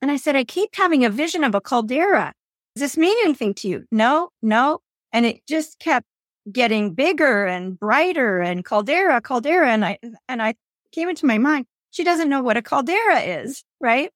[0.02, 2.34] and I said, I keep having a vision of a caldera.
[2.74, 3.84] Does this mean anything to you?
[3.90, 4.80] No, no.
[5.12, 6.06] And it just kept
[6.50, 9.70] getting bigger and brighter and caldera, caldera.
[9.70, 10.54] And I, and I
[10.90, 14.10] came into my mind, she doesn't know what a caldera is, right?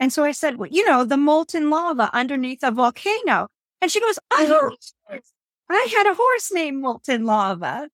[0.00, 3.48] And so I said, well, you know, the molten lava underneath a volcano.
[3.80, 4.76] And she goes, I, oh.
[5.70, 7.88] I had a horse named Molten Lava.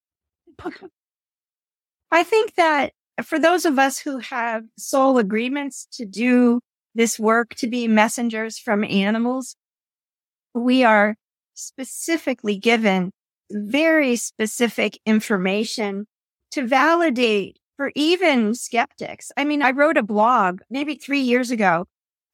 [2.10, 2.92] I think that
[3.24, 6.60] for those of us who have soul agreements to do
[6.94, 9.56] this work, to be messengers from animals,
[10.54, 11.16] we are
[11.54, 13.10] specifically given
[13.50, 16.06] very specific information
[16.52, 19.32] to validate for even skeptics.
[19.36, 21.86] I mean, I wrote a blog maybe three years ago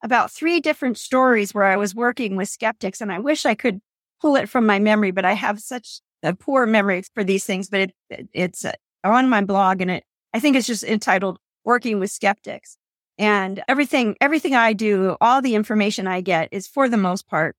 [0.03, 3.79] about three different stories where I was working with skeptics, and I wish I could
[4.21, 7.69] pull it from my memory, but I have such a poor memory for these things.
[7.69, 8.65] But it, it, it's
[9.03, 12.77] on my blog, and it I think it's just entitled "Working with Skeptics."
[13.21, 17.55] And everything, everything I do, all the information I get is for the most part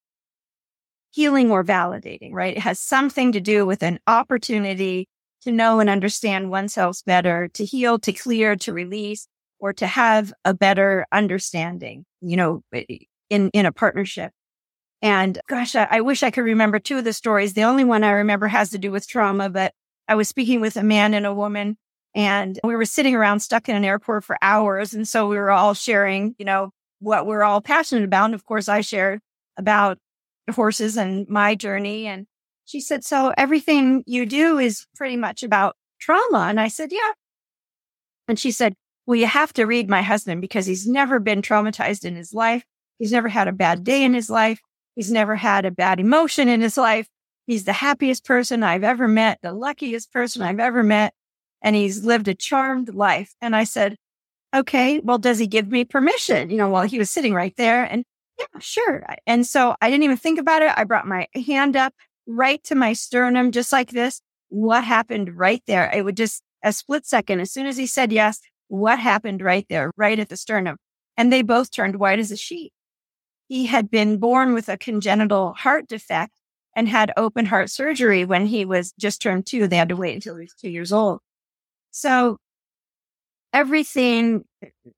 [1.13, 2.57] healing or validating, right?
[2.57, 5.09] It has something to do with an opportunity
[5.43, 9.29] to know and understand oneself better, to heal, to clear, to release,
[9.61, 12.65] or to have a better understanding, you know,
[13.31, 14.33] in, in a partnership.
[15.01, 17.55] And gosh, I, I wish I could remember two of the stories.
[17.55, 19.75] The only one I remember has to do with trauma, but
[20.09, 21.77] I was speaking with a man and a woman
[22.15, 24.95] and we were sitting around stuck in an airport for hours.
[24.95, 26.71] And so we were all sharing, you know,
[27.01, 28.27] what we're all passionate about.
[28.27, 29.21] And of course, I shared
[29.57, 29.99] about
[30.55, 32.07] horses and my journey.
[32.07, 32.27] And
[32.65, 36.47] she said, so everything you do is pretty much about trauma.
[36.49, 37.13] And I said, yeah.
[38.29, 38.75] And she said,
[39.07, 42.65] well, you have to read my husband because he's never been traumatized in his life.
[42.99, 44.61] He's never had a bad day in his life.
[44.95, 47.09] He's never had a bad emotion in his life.
[47.47, 51.15] He's the happiest person I've ever met, the luckiest person I've ever met.
[51.63, 53.35] And he's lived a charmed life.
[53.41, 53.97] And I said,
[54.55, 56.51] okay, well, does he give me permission?
[56.51, 57.85] You know, while he was sitting right there.
[57.85, 58.05] And
[58.39, 59.05] yeah, sure.
[59.27, 60.73] And so I didn't even think about it.
[60.77, 61.95] I brought my hand up
[62.27, 64.21] right to my sternum, just like this.
[64.49, 65.91] What happened right there?
[65.95, 67.41] It would just a split second.
[67.41, 70.77] As soon as he said yes, what happened right there, right at the sternum?
[71.17, 72.73] And they both turned white as a sheet.
[73.49, 76.33] He had been born with a congenital heart defect
[76.75, 79.67] and had open heart surgery when he was just turned two.
[79.67, 81.21] They had to wait until he was two years old.
[81.93, 82.39] So
[83.53, 84.45] everything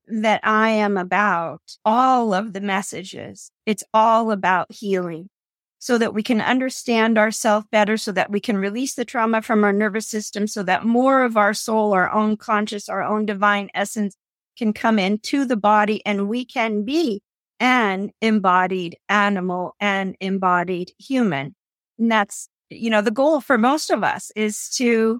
[0.07, 5.29] that I am about, all of the messages, it's all about healing
[5.77, 9.63] so that we can understand ourselves better, so that we can release the trauma from
[9.63, 13.69] our nervous system, so that more of our soul, our own conscious, our own divine
[13.75, 14.15] essence
[14.57, 17.21] can come into the body and we can be
[17.59, 21.53] an embodied animal and embodied human.
[21.99, 25.19] And that's, you know, the goal for most of us is to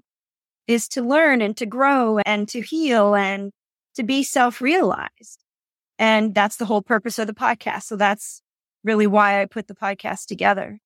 [0.66, 3.52] is to learn and to grow and to heal and
[3.94, 5.42] to be self realized.
[5.98, 7.84] And that's the whole purpose of the podcast.
[7.84, 8.42] So that's
[8.84, 10.78] really why I put the podcast together.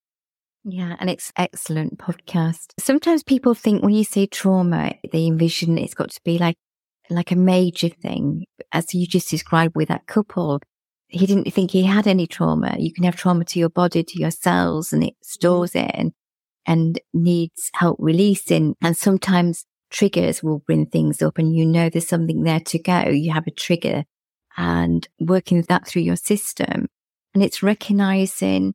[0.65, 2.73] Yeah, and it's excellent podcast.
[2.79, 6.57] Sometimes people think when you say trauma, they envision it's got to be like
[7.09, 10.61] like a major thing, as you just described with that couple.
[11.09, 12.77] he didn't think he had any trauma.
[12.79, 15.89] You can have trauma to your body, to your cells, and it stores mm-hmm.
[15.89, 16.13] it and,
[16.67, 18.77] and needs help releasing.
[18.81, 23.09] And sometimes triggers will bring things up and you know there's something there to go.
[23.09, 24.05] You have a trigger
[24.57, 26.87] and working that through your system.
[27.35, 28.75] And it's recognizing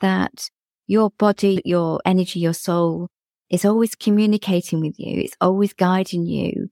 [0.00, 0.50] that
[0.86, 3.08] your body, your energy, your soul
[3.50, 5.20] is always communicating with you.
[5.20, 6.68] It's always guiding you.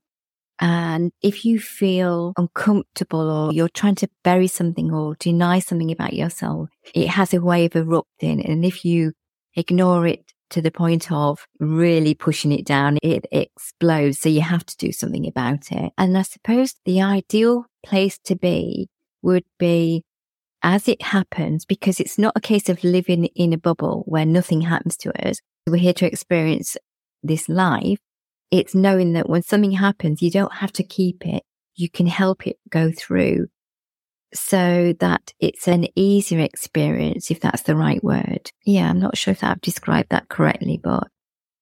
[0.61, 6.12] And if you feel uncomfortable or you're trying to bury something or deny something about
[6.12, 8.45] yourself, it has a way of erupting.
[8.45, 9.12] And if you
[9.57, 14.19] ignore it to the point of really pushing it down, it explodes.
[14.21, 15.93] So you have to do something about it.
[15.99, 18.89] And I suppose the ideal place to be
[19.23, 20.05] would be
[20.63, 24.63] as it happens, because it's not a case of living in a bubble where nothing
[24.63, 25.37] happens to us.
[25.67, 26.77] We're here to experience
[27.23, 27.99] this life.
[28.51, 31.43] It's knowing that when something happens, you don't have to keep it.
[31.75, 33.49] You can help it go through
[34.35, 38.51] so that it's an easier experience, if that's the right word.
[38.64, 41.09] Yeah, I'm not sure if I've described that correctly, but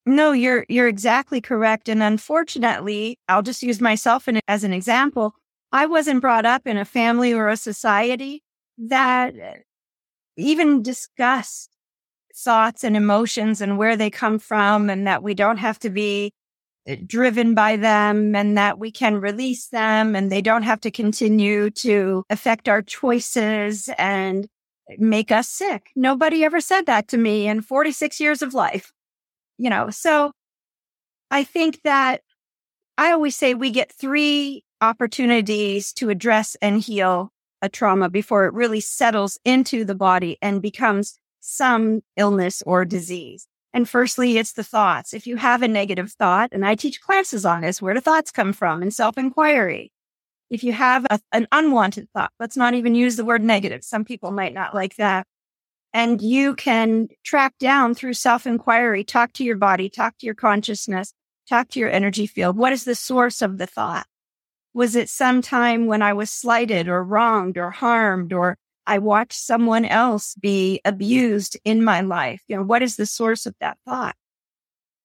[0.04, 1.88] no, you're you're exactly correct.
[1.88, 5.34] And unfortunately, I'll just use myself in, as an example.
[5.70, 8.42] I wasn't brought up in a family or a society
[8.78, 9.34] that
[10.36, 11.70] even discussed
[12.34, 16.26] thoughts and emotions and where they come from, and that we don't have to be
[16.26, 16.30] eh,
[17.06, 21.70] driven by them and that we can release them and they don't have to continue
[21.70, 24.48] to affect our choices and
[24.98, 25.90] make us sick.
[25.94, 28.92] Nobody ever said that to me in 46 years of life.
[29.58, 30.32] You know, so
[31.30, 32.22] I think that
[32.98, 37.30] I always say we get three opportunities to address and heal
[37.62, 43.46] a trauma before it really settles into the body and becomes some illness or disease.
[43.74, 45.14] And firstly, it's the thoughts.
[45.14, 48.30] If you have a negative thought, and I teach classes on this, where do thoughts
[48.30, 49.92] come from and self inquiry?
[50.50, 53.82] If you have a, an unwanted thought, let's not even use the word negative.
[53.82, 55.26] Some people might not like that.
[55.94, 60.34] And you can track down through self inquiry, talk to your body, talk to your
[60.34, 61.14] consciousness,
[61.48, 62.56] talk to your energy field.
[62.56, 64.06] What is the source of the thought?
[64.74, 68.56] Was it some time when I was slighted or wronged or harmed or
[68.86, 72.42] I watched someone else be abused in my life?
[72.48, 74.16] You know, what is the source of that thought?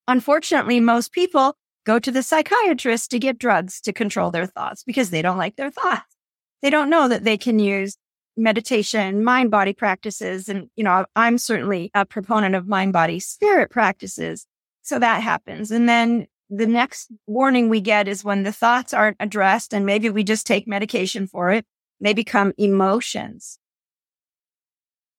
[0.08, 1.56] Unfortunately, most people
[1.86, 5.56] go to the psychiatrist to get drugs to control their thoughts because they don't like
[5.56, 6.16] their thoughts.
[6.62, 7.98] They don't know that they can use
[8.36, 10.50] meditation, mind body practices.
[10.50, 14.46] And, you know, I'm certainly a proponent of mind body spirit practices.
[14.84, 15.72] So that happens.
[15.72, 20.10] And then the next warning we get is when the thoughts aren't addressed and maybe
[20.10, 21.66] we just take medication for it,
[22.00, 23.60] they become emotions.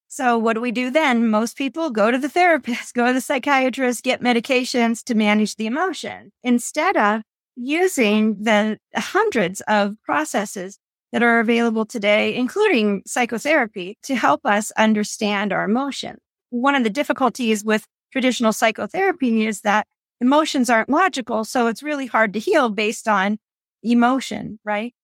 [0.09, 1.28] So what do we do then?
[1.28, 5.66] Most people go to the therapist, go to the psychiatrist, get medications to manage the
[5.66, 7.22] emotion instead of
[7.56, 10.78] using the hundreds of processes
[11.12, 16.18] that are available today, including psychotherapy to help us understand our emotion.
[16.50, 19.86] One of the difficulties with traditional psychotherapy is that
[20.20, 21.44] emotions aren't logical.
[21.44, 23.38] So it's really hard to heal based on
[23.82, 24.94] emotion, right?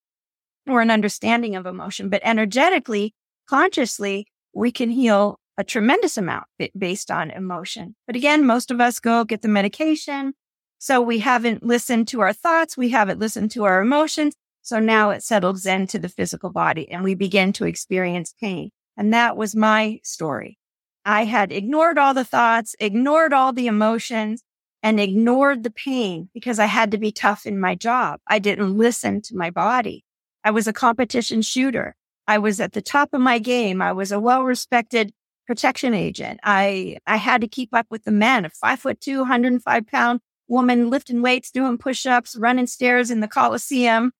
[0.68, 2.08] Or an understanding of emotion.
[2.08, 3.14] But energetically,
[3.48, 6.46] consciously, we can heal a tremendous amount
[6.76, 7.94] based on emotion.
[8.06, 10.34] But again, most of us go get the medication.
[10.78, 12.76] So we haven't listened to our thoughts.
[12.76, 14.34] We haven't listened to our emotions.
[14.62, 18.70] So now it settles into the physical body and we begin to experience pain.
[18.96, 20.58] And that was my story.
[21.04, 24.42] I had ignored all the thoughts, ignored all the emotions,
[24.82, 28.20] and ignored the pain because I had to be tough in my job.
[28.26, 30.04] I didn't listen to my body.
[30.44, 31.96] I was a competition shooter.
[32.26, 33.82] I was at the top of my game.
[33.82, 35.12] I was a well respected
[35.46, 36.40] protection agent.
[36.42, 40.20] I, I had to keep up with the men, a five foot two, 105 pound
[40.48, 44.12] woman lifting weights, doing push ups, running stairs in the Coliseum,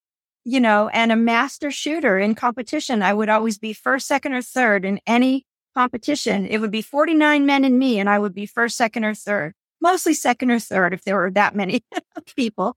[0.45, 3.03] you know, and a master shooter in competition.
[3.03, 6.47] I would always be first, second, or third in any competition.
[6.47, 9.55] It would be 49 men and me, and I would be first, second, or third
[9.85, 11.85] mostly second or third if there were that many
[12.37, 12.75] people,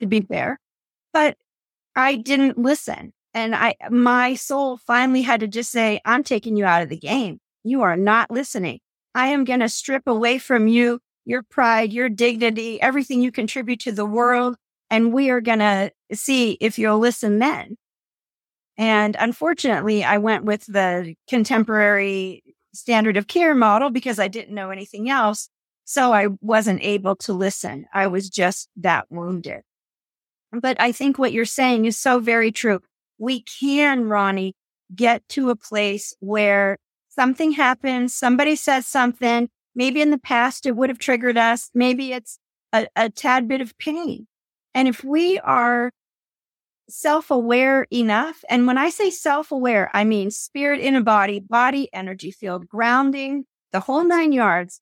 [0.00, 0.58] to be fair.
[1.12, 1.36] But
[1.94, 3.12] I didn't listen.
[3.36, 6.96] And I, my soul finally had to just say, I'm taking you out of the
[6.96, 7.38] game.
[7.64, 8.80] You are not listening.
[9.14, 13.80] I am going to strip away from you your pride, your dignity, everything you contribute
[13.80, 14.56] to the world.
[14.88, 17.76] And we are going to see if you'll listen then.
[18.78, 24.70] And unfortunately, I went with the contemporary standard of care model because I didn't know
[24.70, 25.50] anything else.
[25.84, 27.84] So I wasn't able to listen.
[27.92, 29.60] I was just that wounded.
[30.52, 32.80] But I think what you're saying is so very true.
[33.18, 34.54] We can, Ronnie,
[34.94, 40.76] get to a place where something happens, somebody says something, maybe in the past it
[40.76, 42.38] would have triggered us, maybe it's
[42.72, 44.26] a, a tad bit of pain.
[44.74, 45.92] And if we are
[46.88, 48.44] self aware enough.
[48.48, 52.68] And when I say self aware, I mean spirit in a body, body energy field,
[52.68, 54.80] grounding, the whole nine yards.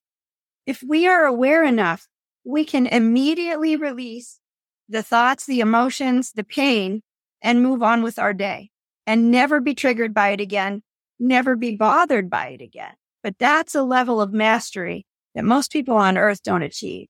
[0.67, 2.07] If we are aware enough,
[2.45, 4.41] we can immediately release
[4.89, 7.03] the thoughts, the emotions, the pain,
[7.45, 8.71] and move on with our day
[9.07, 10.83] and never be triggered by it again,
[11.21, 12.95] never be bothered by it again.
[13.23, 17.07] But that's a level of mastery that most people on earth don't achieve.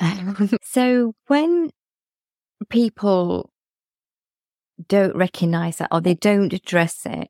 [0.62, 1.70] so when
[2.68, 3.50] people
[4.88, 7.28] don't recognize that or they don't address it,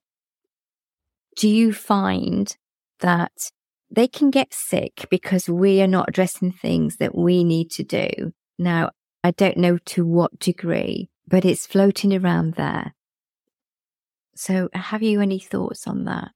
[1.36, 2.56] do you find
[3.00, 3.50] that
[3.90, 8.32] they can get sick because we are not addressing things that we need to do?
[8.58, 8.90] Now,
[9.24, 12.94] I don't know to what degree, but it's floating around there.
[14.36, 16.32] So, have you any thoughts on that?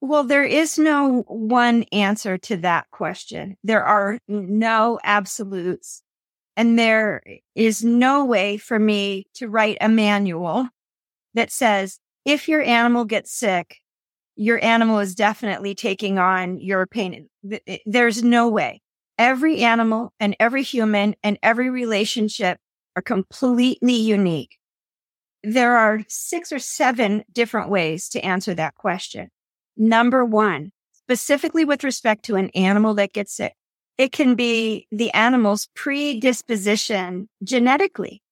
[0.00, 3.56] Well, there is no one answer to that question.
[3.62, 6.02] There are no absolutes.
[6.56, 7.22] And there
[7.54, 10.68] is no way for me to write a manual
[11.34, 13.78] that says if your animal gets sick,
[14.34, 17.28] your animal is definitely taking on your pain.
[17.86, 18.81] There's no way.
[19.22, 22.58] Every animal and every human and every relationship
[22.96, 24.58] are completely unique.
[25.44, 29.28] There are six or seven different ways to answer that question.
[29.76, 33.54] Number one, specifically with respect to an animal that gets sick,
[33.96, 38.22] it can be the animal's predisposition genetically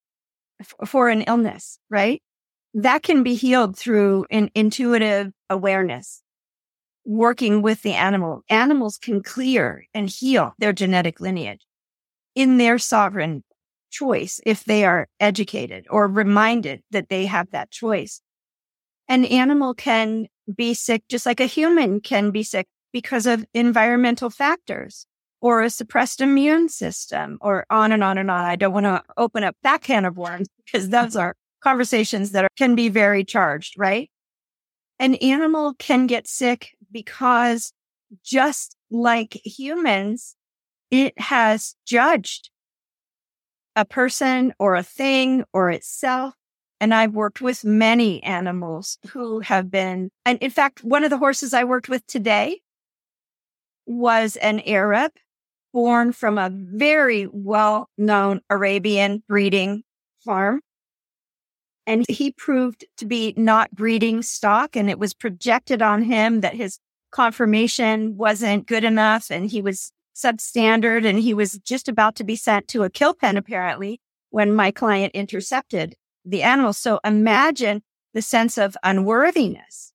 [0.86, 2.20] for an illness, right?
[2.74, 6.20] That can be healed through an intuitive awareness,
[7.04, 8.42] working with the animal.
[8.48, 11.66] Animals can clear and heal their genetic lineage
[12.34, 13.44] in their sovereign
[13.90, 18.20] choice if they are educated or reminded that they have that choice.
[19.08, 24.30] An animal can be sick just like a human can be sick because of environmental
[24.30, 25.06] factors
[25.40, 28.44] or a suppressed immune system or on and on and on.
[28.44, 32.44] I don't want to open up that can of worms because those are conversations that
[32.44, 34.10] are, can be very charged, right?
[35.00, 37.72] An animal can get sick because
[38.22, 40.36] just like humans,
[40.90, 42.50] it has judged
[43.74, 46.34] a person or a thing or itself.
[46.82, 51.18] And I've worked with many animals who have been, and in fact, one of the
[51.18, 52.60] horses I worked with today
[53.86, 55.12] was an Arab
[55.72, 59.82] born from a very well known Arabian breeding
[60.24, 60.60] farm.
[61.90, 64.76] And he proved to be not breeding stock.
[64.76, 66.78] And it was projected on him that his
[67.10, 72.36] conformation wasn't good enough and he was substandard and he was just about to be
[72.36, 76.72] sent to a kill pen apparently when my client intercepted the animal.
[76.72, 77.82] So imagine
[78.14, 79.92] the sense of unworthiness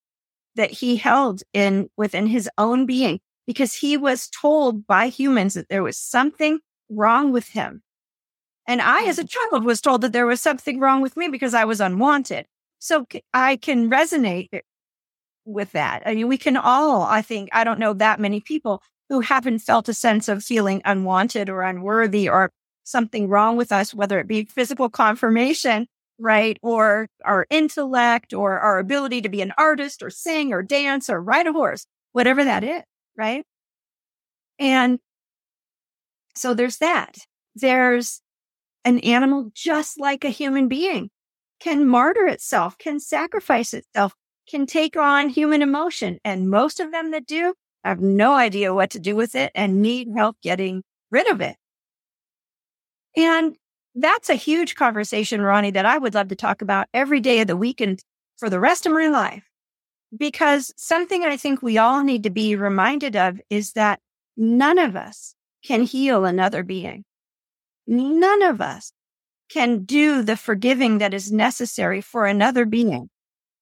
[0.54, 5.70] that he held in within his own being because he was told by humans that
[5.70, 6.58] there was something
[6.90, 7.82] wrong with him.
[8.66, 9.50] And I, as a mm-hmm.
[9.52, 12.46] child, was told that there was something wrong with me because I was unwanted.
[12.78, 14.60] So I can resonate
[15.44, 16.02] with that.
[16.04, 19.60] I mean, we can all, I think, I don't know that many people who haven't
[19.60, 22.50] felt a sense of feeling unwanted or unworthy or
[22.84, 25.86] something wrong with us, whether it be physical conformation,
[26.18, 26.58] right?
[26.62, 31.20] Or our intellect or our ability to be an artist or sing or dance or
[31.20, 32.82] ride a horse, whatever that is,
[33.16, 33.44] right?
[34.58, 34.98] And
[36.34, 37.16] so there's that.
[37.54, 38.20] There's
[38.86, 41.10] an animal just like a human being
[41.60, 44.14] can martyr itself, can sacrifice itself,
[44.48, 46.18] can take on human emotion.
[46.24, 49.82] And most of them that do have no idea what to do with it and
[49.82, 51.56] need help getting rid of it.
[53.16, 53.56] And
[53.94, 57.48] that's a huge conversation, Ronnie, that I would love to talk about every day of
[57.48, 58.00] the week and
[58.36, 59.42] for the rest of my life.
[60.16, 64.00] Because something I think we all need to be reminded of is that
[64.36, 65.34] none of us
[65.64, 67.04] can heal another being.
[67.86, 68.92] None of us
[69.48, 73.08] can do the forgiving that is necessary for another being,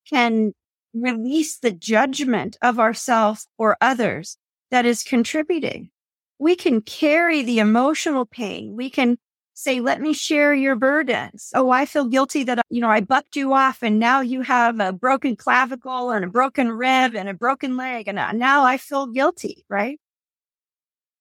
[0.08, 0.52] can
[0.94, 4.38] release the judgment of ourselves or others
[4.70, 5.90] that is contributing.
[6.38, 8.74] We can carry the emotional pain.
[8.76, 9.18] We can
[9.54, 11.50] say, let me share your burdens.
[11.54, 14.80] Oh, I feel guilty that, you know, I bucked you off and now you have
[14.80, 18.08] a broken clavicle and a broken rib and a broken leg.
[18.08, 20.00] And uh, now I feel guilty, right?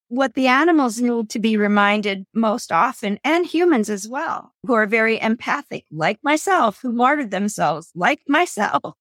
[0.08, 4.86] What the animals need to be reminded most often and humans as well, who are
[4.86, 8.94] very empathic, like myself, who martyred themselves, like myself,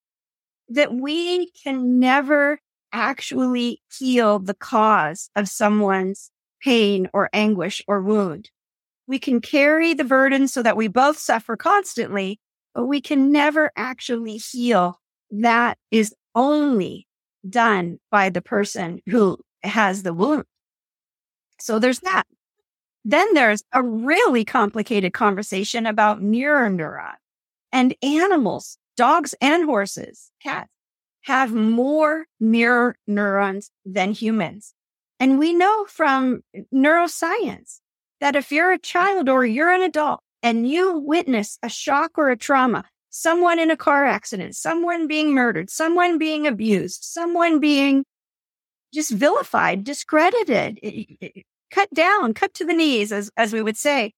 [0.70, 2.60] that we can never
[2.92, 6.32] actually heal the cause of someone's
[6.62, 8.50] pain or anguish or wound.
[9.06, 12.40] We can carry the burden so that we both suffer constantly,
[12.74, 15.00] but we can never actually heal.
[15.32, 17.08] That is only
[17.48, 20.46] done by the person who has the wound.
[21.60, 22.26] So there's that.
[23.06, 27.16] Then there's a really complicated conversation about mirror neuron
[27.72, 30.70] and animals, dogs and horses, cats
[31.24, 34.74] have more mirror neurons than humans.
[35.20, 36.44] And we know from
[36.74, 37.80] neuroscience
[38.20, 42.30] that if you're a child or you're an adult and you witness a shock or
[42.30, 48.04] a trauma, someone in a car accident, someone being murdered, someone being abused, someone being
[48.94, 50.80] just vilified, discredited,
[51.72, 54.14] cut down, cut to the knees, as, as we would say,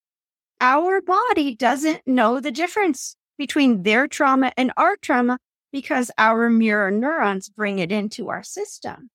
[0.61, 5.37] our body doesn't know the difference between their trauma and our trauma
[5.71, 9.09] because our mirror neurons bring it into our system.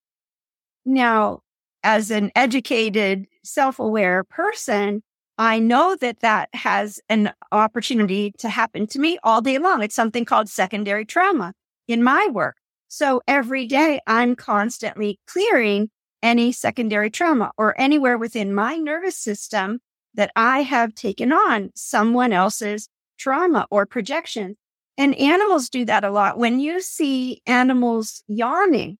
[0.84, 1.40] Now,
[1.82, 5.02] as an educated, self-aware person,
[5.38, 9.82] I know that that has an opportunity to happen to me all day long.
[9.82, 11.54] It's something called secondary trauma
[11.88, 12.56] in my work.
[12.92, 15.90] So every day I'm constantly clearing
[16.24, 19.78] any secondary trauma or anywhere within my nervous system
[20.14, 24.56] that I have taken on someone else's trauma or projection.
[24.98, 26.36] And animals do that a lot.
[26.36, 28.98] When you see animals yawning,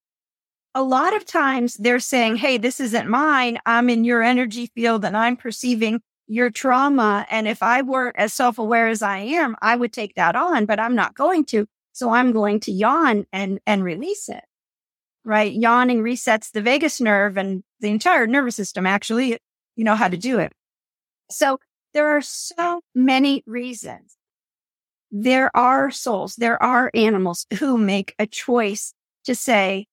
[0.73, 3.59] a lot of times they're saying, Hey, this isn't mine.
[3.65, 7.27] I'm in your energy field and I'm perceiving your trauma.
[7.29, 10.65] And if I weren't as self aware as I am, I would take that on,
[10.65, 11.67] but I'm not going to.
[11.93, 14.43] So I'm going to yawn and, and release it.
[15.23, 15.53] Right.
[15.53, 18.87] Yawning resets the vagus nerve and the entire nervous system.
[18.87, 19.37] Actually,
[19.75, 20.51] you know how to do it.
[21.29, 21.59] So
[21.93, 24.17] there are so many reasons
[25.11, 28.93] there are souls, there are animals who make a choice
[29.25, 29.87] to say,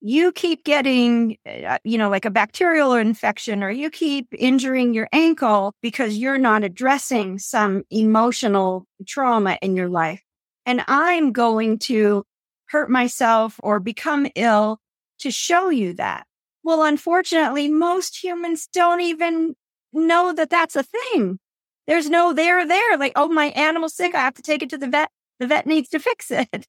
[0.00, 5.08] you keep getting, uh, you know, like a bacterial infection or you keep injuring your
[5.12, 10.22] ankle because you're not addressing some emotional trauma in your life.
[10.70, 12.24] And I'm going to
[12.66, 14.78] hurt myself or become ill
[15.18, 16.28] to show you that.
[16.62, 19.56] Well, unfortunately, most humans don't even
[19.92, 21.40] know that that's a thing.
[21.88, 22.96] There's no there there.
[22.96, 24.14] Like, oh, my animal's sick.
[24.14, 25.10] I have to take it to the vet.
[25.40, 26.68] The vet needs to fix it.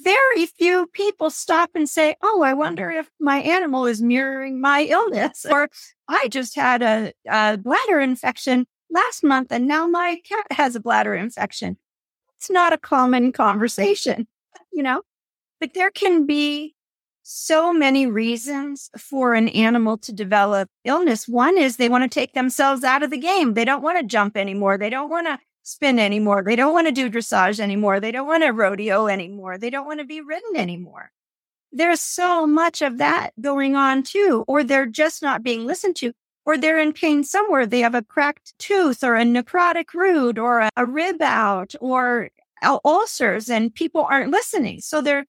[0.00, 4.82] Very few people stop and say, Oh, I wonder if my animal is mirroring my
[4.82, 5.44] illness.
[5.44, 5.68] Or
[6.06, 10.80] I just had a, a bladder infection last month and now my cat has a
[10.80, 11.78] bladder infection.
[12.38, 14.28] It's not a common conversation,
[14.72, 15.02] you know,
[15.60, 16.74] but there can be
[17.30, 21.28] so many reasons for an animal to develop illness.
[21.28, 23.52] One is they want to take themselves out of the game.
[23.52, 24.78] They don't want to jump anymore.
[24.78, 26.42] They don't want to spin anymore.
[26.42, 28.00] They don't want to do dressage anymore.
[28.00, 29.58] They don't want to rodeo anymore.
[29.58, 31.10] They don't want to be ridden anymore.
[31.70, 36.14] There's so much of that going on too, or they're just not being listened to,
[36.48, 37.66] or they're in pain somewhere.
[37.66, 42.30] They have a cracked tooth or a necrotic root or a, a rib out or
[42.86, 44.80] ulcers and people aren't listening.
[44.80, 45.26] So they're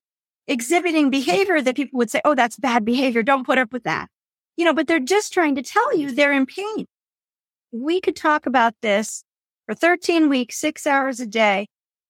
[0.47, 3.21] exhibiting behavior that people would say, Oh, that's bad behavior.
[3.21, 4.07] Don't put up with that.
[4.55, 6.85] You know, but they're just trying to tell you they're in pain.
[7.73, 9.25] We could talk about this
[9.65, 11.67] for 13 weeks, six hours a day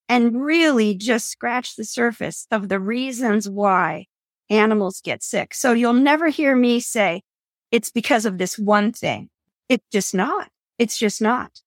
[0.08, 4.06] and really just scratch the surface of the reasons why
[4.52, 5.56] animals get sick.
[5.56, 7.24] So you'll never hear me say
[7.72, 9.30] it's because of this one thing.
[9.68, 10.50] It's just not.
[10.78, 11.62] It's just not.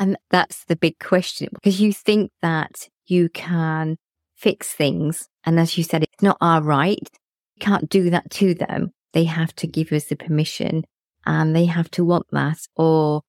[0.00, 3.96] And that's the big question because you think that you can
[4.36, 5.28] fix things.
[5.44, 7.10] And as you said, it's not our right.
[7.56, 8.92] We can't do that to them.
[9.12, 10.84] They have to give us the permission
[11.26, 13.22] and they have to want that or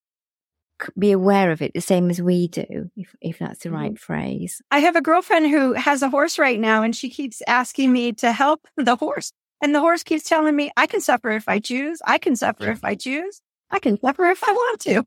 [0.98, 3.96] be aware of it the same as we do, if, if that's the right mm-hmm.
[3.96, 4.62] phrase.
[4.72, 8.14] I have a girlfriend who has a horse right now and she keeps asking me
[8.14, 9.34] to help the horse.
[9.62, 12.02] And the horse keeps telling me, I can suffer if I choose.
[12.06, 13.42] I can suffer if I choose.
[13.70, 15.04] I can suffer if I want to.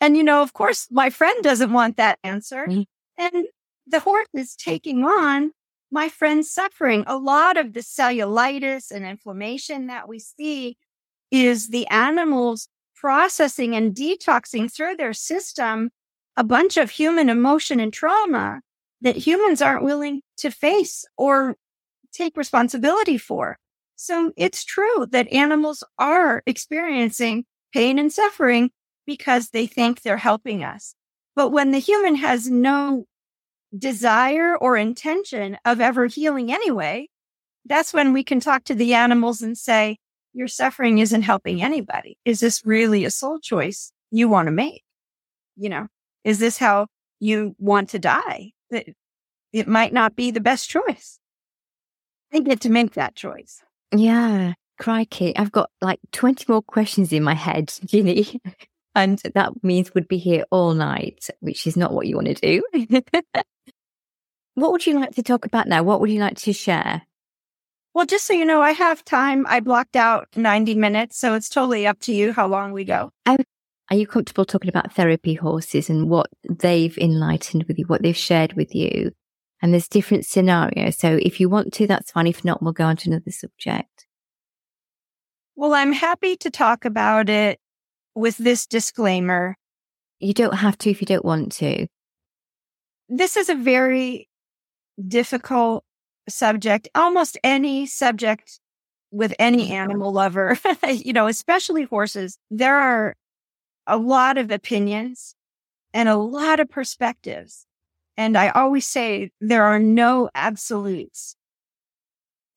[0.00, 2.66] And, you know, of course, my friend doesn't want that answer.
[2.66, 2.82] Mm-hmm.
[3.18, 3.46] And
[3.86, 5.52] the horse is taking on
[5.90, 7.04] my friend's suffering.
[7.06, 10.76] A lot of the cellulitis and inflammation that we see
[11.30, 15.90] is the animals processing and detoxing through their system
[16.36, 18.60] a bunch of human emotion and trauma
[19.00, 21.56] that humans aren't willing to face or
[22.12, 23.58] take responsibility for.
[24.00, 27.44] So it's true that animals are experiencing
[27.74, 28.70] pain and suffering
[29.06, 30.94] because they think they're helping us.
[31.34, 33.06] But when the human has no
[33.76, 37.08] desire or intention of ever healing anyway,
[37.64, 39.98] that's when we can talk to the animals and say,
[40.32, 42.18] your suffering isn't helping anybody.
[42.24, 44.84] Is this really a soul choice you want to make?
[45.56, 45.88] You know,
[46.22, 46.86] is this how
[47.18, 48.52] you want to die?
[48.70, 48.94] It,
[49.52, 51.18] it might not be the best choice.
[52.32, 53.60] I get to make that choice.
[53.94, 54.54] Yeah.
[54.78, 55.36] Crikey.
[55.36, 58.40] I've got like 20 more questions in my head, Ginny.
[58.94, 62.34] and that means we'd be here all night, which is not what you want to
[62.34, 62.62] do.
[64.58, 65.84] What would you like to talk about now?
[65.84, 67.02] What would you like to share?
[67.94, 69.46] Well, just so you know, I have time.
[69.48, 73.12] I blocked out 90 minutes, so it's totally up to you how long we go.
[73.26, 73.36] Oh,
[73.88, 78.16] are you comfortable talking about therapy horses and what they've enlightened with you, what they've
[78.16, 79.12] shared with you?
[79.60, 80.96] And there's different scenarios.
[80.96, 82.26] So if you want to, that's fine.
[82.26, 84.06] If not, we'll go on to another subject.
[85.56, 87.58] Well, I'm happy to talk about it
[88.14, 89.56] with this disclaimer.
[90.20, 91.88] You don't have to if you don't want to.
[93.08, 94.28] This is a very
[95.06, 95.84] difficult
[96.28, 96.88] subject.
[96.94, 98.60] Almost any subject
[99.10, 103.16] with any animal lover, you know, especially horses, there are
[103.86, 105.34] a lot of opinions
[105.94, 107.66] and a lot of perspectives.
[108.18, 111.36] And I always say there are no absolutes.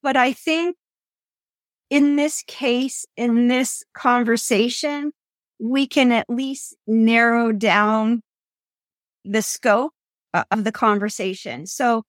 [0.01, 0.76] But I think
[1.91, 5.12] in this case, in this conversation,
[5.59, 8.24] we can at least narrow down
[9.24, 9.93] the scope
[10.34, 11.68] uh, of the conversation.
[11.68, 12.03] So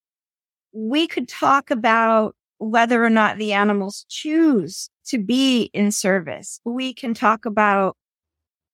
[0.73, 6.59] we could talk about whether or not the animals choose to be in service.
[6.65, 7.97] We can talk about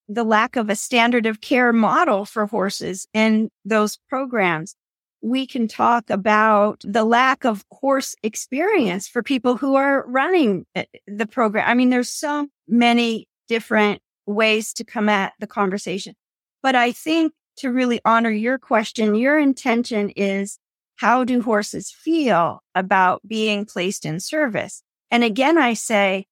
[0.09, 4.75] the lack of a standard of care model for horses in those programs.
[5.21, 10.85] We can talk about the lack of horse experience for people who are running eh,
[11.07, 11.69] the program.
[11.69, 16.15] I mean, there's so many different ways to come at the conversation.
[16.63, 20.59] But I think to really honor your question, your intention is
[20.97, 24.83] how do horses feel about being placed in service?
[25.11, 26.27] And again, I say,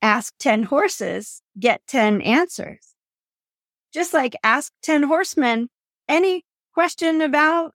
[0.00, 2.94] ask 10 horses, get 10 answers
[3.92, 5.68] just like ask 10 horsemen
[6.08, 7.72] any question about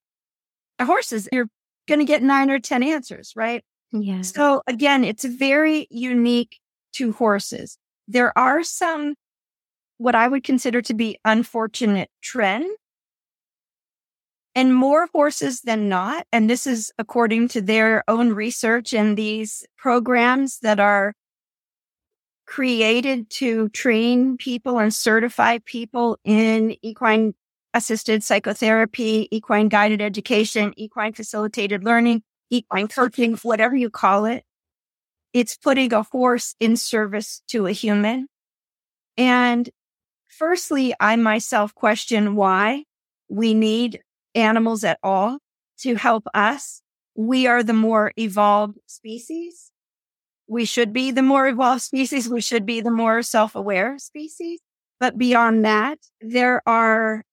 [0.81, 1.27] horses.
[1.31, 1.47] You're
[1.87, 3.63] going to get nine or 10 answers, right?
[3.91, 4.21] Yeah.
[4.21, 6.59] So again, it's very unique
[6.93, 7.77] to horses.
[8.07, 9.15] There are some
[9.97, 12.65] what I would consider to be unfortunate trend
[14.55, 16.27] and more horses than not.
[16.31, 21.13] And this is according to their own research and these programs that are
[22.53, 27.33] created to train people and certify people in equine
[27.73, 34.43] assisted psychotherapy, equine guided education, equine facilitated learning, equine coaching, whatever you call it.
[35.33, 38.27] It's putting a horse in service to a human.
[39.17, 39.67] And
[40.27, 42.83] firstly, I myself question why
[43.29, 43.99] we need
[44.35, 45.39] animals at all
[45.79, 46.83] to help us.
[47.15, 49.72] We are the more evolved species
[50.53, 52.29] we should be the more evolved species.
[52.29, 54.59] We should be the more self-aware species.
[54.99, 57.23] But beyond that, there are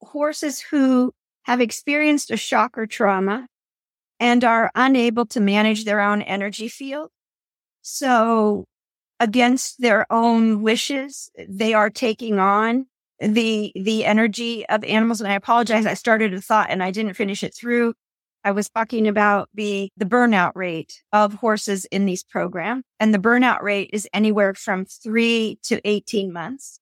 [0.00, 1.12] horses who
[1.42, 3.48] have experienced a shock or trauma
[4.20, 7.10] and are unable to manage their own energy field.
[7.82, 8.66] So
[9.18, 12.86] against their own wishes, they are taking on
[13.18, 15.20] the, the energy of animals.
[15.20, 15.86] And I apologize.
[15.86, 17.94] I started a thought and I didn't finish it through.
[18.44, 22.84] I was talking about the, the burnout rate of horses in these programs.
[22.98, 26.80] And the burnout rate is anywhere from three to 18 months.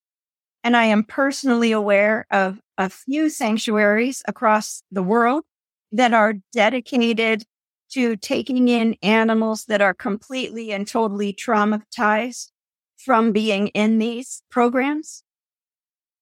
[0.63, 5.45] And I am personally aware of a few sanctuaries across the world
[5.93, 7.45] that are dedicated
[7.91, 12.51] to taking in animals that are completely and totally traumatized
[12.97, 15.23] from being in these programs.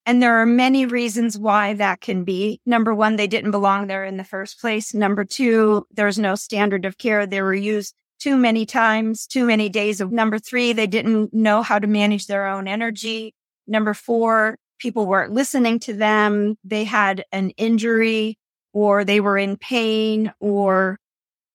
[0.06, 2.60] And there are many reasons why that can be.
[2.64, 4.94] Number one, they didn't belong there in the first place.
[4.94, 7.26] Number two, there's no standard of care.
[7.26, 10.72] They were used too many times, too many days of number three.
[10.72, 13.34] They didn't know how to manage their own energy.
[13.66, 16.56] Number four, people weren't listening to them.
[16.62, 18.38] They had an injury
[18.72, 20.98] or they were in pain or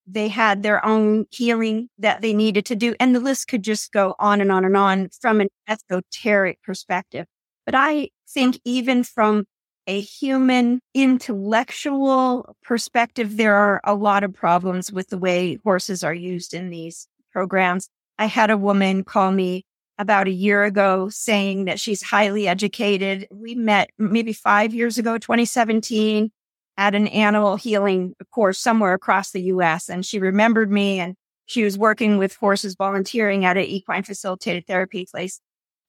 [0.06, 2.94] they had their own healing that they needed to do.
[3.00, 7.26] And the list could just go on and on and on from an esoteric perspective.
[7.64, 9.44] But I think even from
[9.86, 16.14] a human intellectual perspective, there are a lot of problems with the way horses are
[16.14, 17.88] used in these programs.
[18.18, 19.64] I had a woman call me
[19.98, 23.26] about a year ago saying that she's highly educated.
[23.30, 26.30] We met maybe five years ago, 2017
[26.76, 29.88] at an animal healing course somewhere across the US.
[29.88, 31.14] And she remembered me and
[31.46, 35.40] she was working with horses volunteering at an equine facilitated therapy place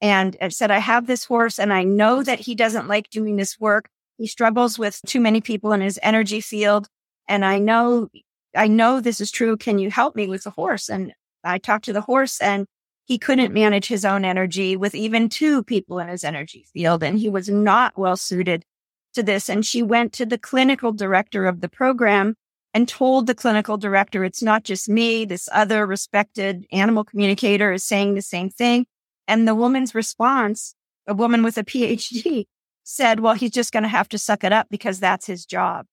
[0.04, 3.58] and said, I have this horse and I know that he doesn't like doing this
[3.58, 3.90] work.
[4.18, 6.90] He struggles with too many people in his energy field.
[7.30, 8.10] And I know,
[8.54, 9.56] I know this is true.
[9.56, 10.90] Can you help me with the horse?
[10.90, 11.14] And
[11.46, 12.68] I talked to the horse and
[13.06, 17.02] he couldn't manage his own energy with even two people in his energy field.
[17.02, 18.66] And he was not well suited
[19.14, 19.48] to this.
[19.48, 22.36] And she went to the clinical director of the program
[22.74, 25.24] and told the clinical director, it's not just me.
[25.24, 28.86] This other respected animal communicator is saying the same thing.
[29.28, 30.76] And the woman's response,
[31.08, 32.46] a woman with a PhD,
[32.84, 35.86] said, well, he's just going to have to suck it up because that's his job.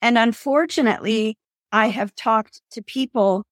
[0.00, 1.36] And unfortunately,
[1.72, 3.44] I have talked to people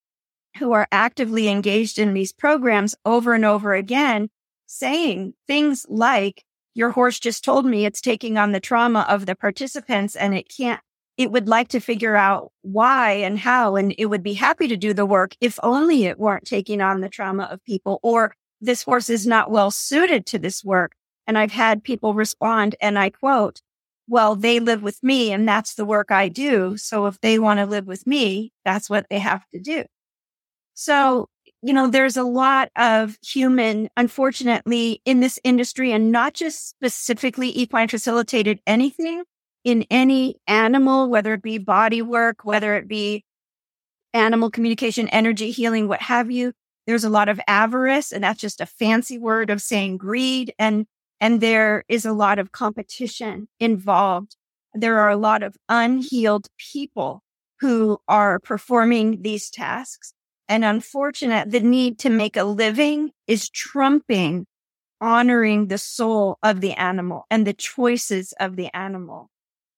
[0.57, 4.29] who are actively engaged in these programs over and over again,
[4.65, 6.43] saying things like,
[6.73, 10.47] your horse just told me it's taking on the trauma of the participants and it
[10.55, 10.81] can't,
[11.17, 14.75] it would like to figure out why and how, and it would be happy to
[14.75, 18.83] do the work if only it weren't taking on the trauma of people or this
[18.83, 20.93] horse is not well suited to this work.
[21.27, 23.61] And I've had people respond and I quote,
[24.07, 26.77] well, they live with me and that's the work I do.
[26.77, 29.85] So if they want to live with me, that's what they have to do.
[30.75, 31.29] So,
[31.61, 37.57] you know, there's a lot of human, unfortunately, in this industry and not just specifically
[37.57, 39.23] equine facilitated anything
[39.63, 43.25] in any animal, whether it be body work, whether it be
[44.13, 46.53] animal communication, energy healing, what have you.
[46.87, 50.53] There's a lot of avarice and that's just a fancy word of saying greed.
[50.59, 50.85] And
[51.19, 54.35] and there is a lot of competition involved.
[54.73, 57.23] There are a lot of unhealed people
[57.61, 60.13] who are performing these tasks.
[60.47, 64.45] And unfortunate, the need to make a living is trumping
[65.01, 69.29] honoring the soul of the animal and the choices of the animal.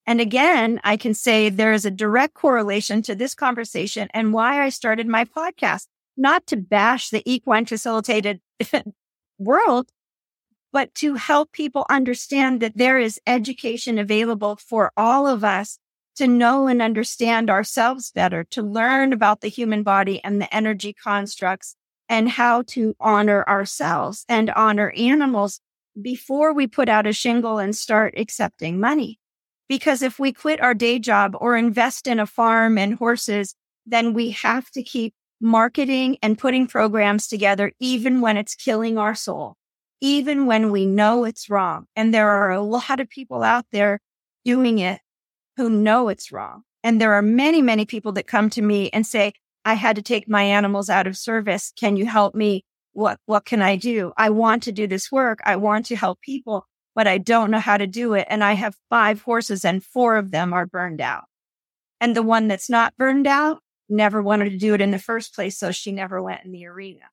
[0.06, 4.64] And again, I can say there is a direct correlation to this conversation and why
[4.64, 5.88] I started my podcast,
[6.18, 8.42] not to bash the equine facilitated
[9.38, 9.92] world,
[10.74, 15.80] but to help people understand that there is education available for all of us
[16.18, 20.92] to know and understand ourselves better, to learn about the human body and the energy
[20.92, 21.76] constructs
[22.10, 25.62] and how to honor ourselves and honor animals
[26.02, 29.20] before we put out a shingle and start accepting money.
[29.70, 33.56] Because if we quit our day job or invest in a farm and horses,
[33.86, 39.16] then we have to keep marketing and putting programs together, even when it's killing our
[39.16, 39.58] soul
[40.02, 41.86] even when we know it's wrong.
[41.96, 44.00] And there are a lot of people out there
[44.46, 45.02] doing it
[45.58, 46.64] who know it's wrong.
[46.84, 49.34] And there are many, many people that come to me and say,
[49.66, 51.74] I had to take my animals out of service.
[51.78, 52.64] Can you help me?
[52.94, 54.14] What, what can I do?
[54.18, 55.40] I want to do this work.
[55.44, 56.66] I want to help people,
[56.96, 58.26] but I don't know how to do it.
[58.30, 61.26] And I have five horses and four of them are burned out.
[62.00, 63.60] And the one that's not burned out
[63.90, 65.58] never wanted to do it in the first place.
[65.58, 67.06] So she never went in the arena.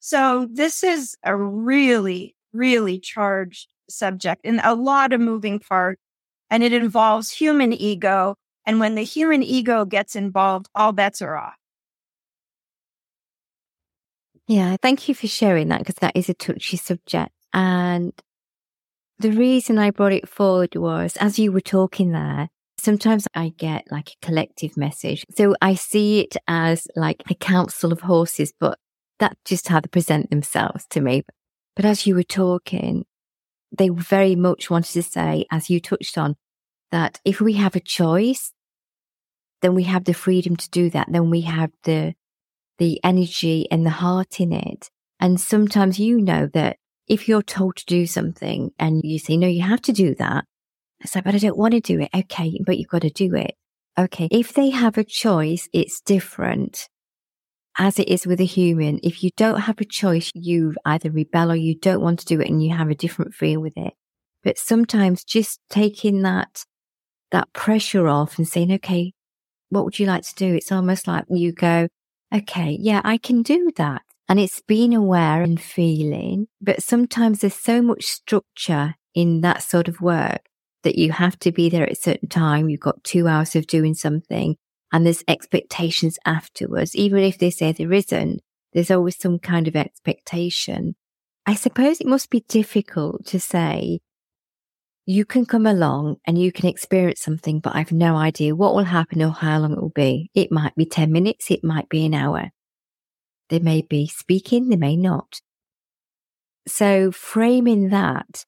[0.00, 6.00] So this is a really, really charged subject and a lot of moving parts.
[6.50, 8.36] And it involves human ego.
[8.64, 11.56] And when the human ego gets involved, all bets are off.
[14.46, 17.32] Yeah, thank you for sharing that because that is a touchy subject.
[17.52, 18.12] And
[19.18, 22.48] the reason I brought it forward was as you were talking there,
[22.86, 25.24] sometimes I get like a collective message.
[25.36, 28.78] So I see it as like a council of horses, but
[29.18, 31.24] that's just how they present themselves to me.
[31.74, 33.04] But as you were talking,
[33.76, 36.36] they very much wanted to say, as you touched on,
[36.92, 38.52] that if we have a choice,
[39.62, 41.08] then we have the freedom to do that.
[41.10, 42.14] Then we have the,
[42.78, 44.90] the energy and the heart in it.
[45.18, 46.76] And sometimes you know that
[47.08, 50.44] if you're told to do something and you say, no, you have to do that.
[51.00, 52.10] It's like, but I don't want to do it.
[52.14, 52.60] Okay.
[52.64, 53.54] But you've got to do it.
[53.98, 54.28] Okay.
[54.30, 56.88] If they have a choice, it's different
[57.78, 61.52] as it is with a human, if you don't have a choice, you either rebel
[61.52, 63.92] or you don't want to do it and you have a different feel with it.
[64.42, 66.64] But sometimes just taking that,
[67.32, 69.12] that pressure off and saying, okay,
[69.68, 70.54] what would you like to do?
[70.54, 71.88] It's almost like you go,
[72.34, 74.02] okay, yeah, I can do that.
[74.28, 79.86] And it's being aware and feeling, but sometimes there's so much structure in that sort
[79.86, 80.48] of work
[80.86, 82.68] that you have to be there at a certain time.
[82.68, 84.54] You've got two hours of doing something
[84.92, 86.94] and there's expectations afterwards.
[86.94, 88.40] Even if they say there isn't,
[88.72, 90.94] there's always some kind of expectation.
[91.44, 93.98] I suppose it must be difficult to say,
[95.06, 98.84] you can come along and you can experience something, but I've no idea what will
[98.84, 100.30] happen or how long it will be.
[100.34, 101.50] It might be 10 minutes.
[101.50, 102.50] It might be an hour.
[103.48, 104.68] They may be speaking.
[104.68, 105.40] They may not.
[106.68, 108.44] So framing that,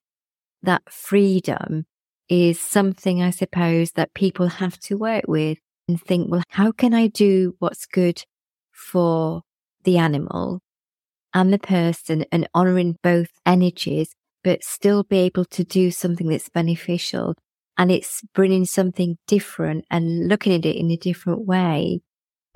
[0.62, 1.86] that freedom
[2.28, 5.58] is something I suppose that people have to work with
[5.88, 8.22] and think, well, how can I do what's good
[8.72, 9.42] for
[9.84, 10.60] the animal
[11.34, 14.14] and the person and honoring both energies,
[14.44, 17.34] but still be able to do something that's beneficial.
[17.76, 22.00] And it's bringing something different and looking at it in a different way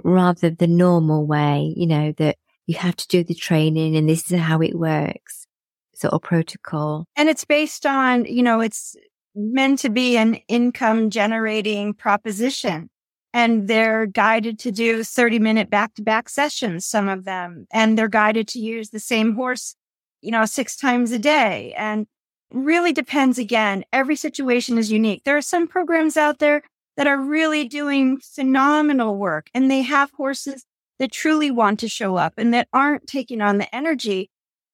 [0.03, 4.09] rather than the normal way, you know, that you have to do the training and
[4.09, 5.47] this is how it works
[5.95, 7.07] sort of protocol.
[7.17, 8.97] And it's based on, you know, it's
[9.35, 12.91] meant to be an income generating proposition
[13.35, 17.97] and they're guided to do 30 minute back to back sessions, some of them, and
[17.97, 19.75] they're guided to use the same horse,
[20.21, 21.73] you know, six times a day.
[21.77, 22.07] And
[22.53, 23.85] really depends again.
[23.93, 25.23] Every situation is unique.
[25.25, 26.63] There are some programs out there
[26.97, 30.65] that are really doing phenomenal work and they have horses
[30.99, 34.31] that truly want to show up and that aren't taking on the energy.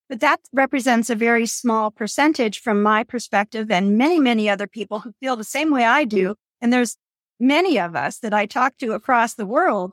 [0.09, 5.01] But that represents a very small percentage from my perspective and many, many other people
[5.01, 6.35] who feel the same way I do.
[6.61, 6.97] And there's
[7.39, 9.93] many of us that I talk to across the world.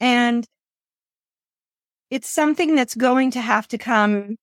[0.00, 0.44] And
[2.10, 4.36] it's something that's going to have to come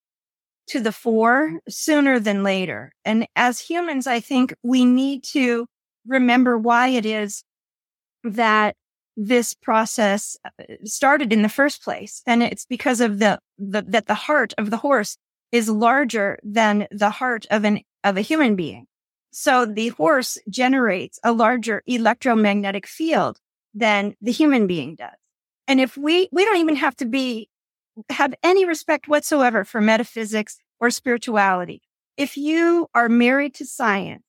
[0.68, 2.92] to the fore sooner than later.
[3.04, 5.68] And as humans, I think we need to
[6.08, 7.44] remember why it is
[8.24, 8.76] that
[9.18, 10.50] this process uh,
[10.84, 12.22] started in the first place.
[12.26, 15.18] And it's because of the, the, that the heart of the horse
[15.52, 18.88] is larger than the heart of an, of a human being.
[19.32, 23.40] So the horse generates a larger electromagnetic field
[23.74, 25.16] than the human being does.
[25.68, 27.50] And if we, we don't even have to be,
[28.10, 31.82] have any respect whatsoever for metaphysics or spirituality.
[32.18, 34.25] If you are married to science,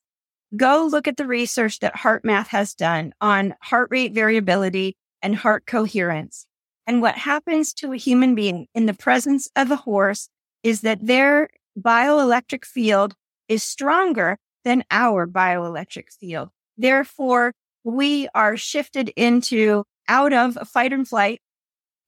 [0.56, 5.66] go look at the research that HeartMath has done on heart rate variability and heart
[5.66, 6.46] coherence.
[6.86, 10.28] And what happens to a human being in the presence of a horse
[10.62, 11.48] is that their
[11.78, 13.14] bioelectric field
[13.48, 16.50] is stronger than our bioelectric field.
[16.76, 17.52] Therefore,
[17.84, 21.40] we are shifted into out of fight and flight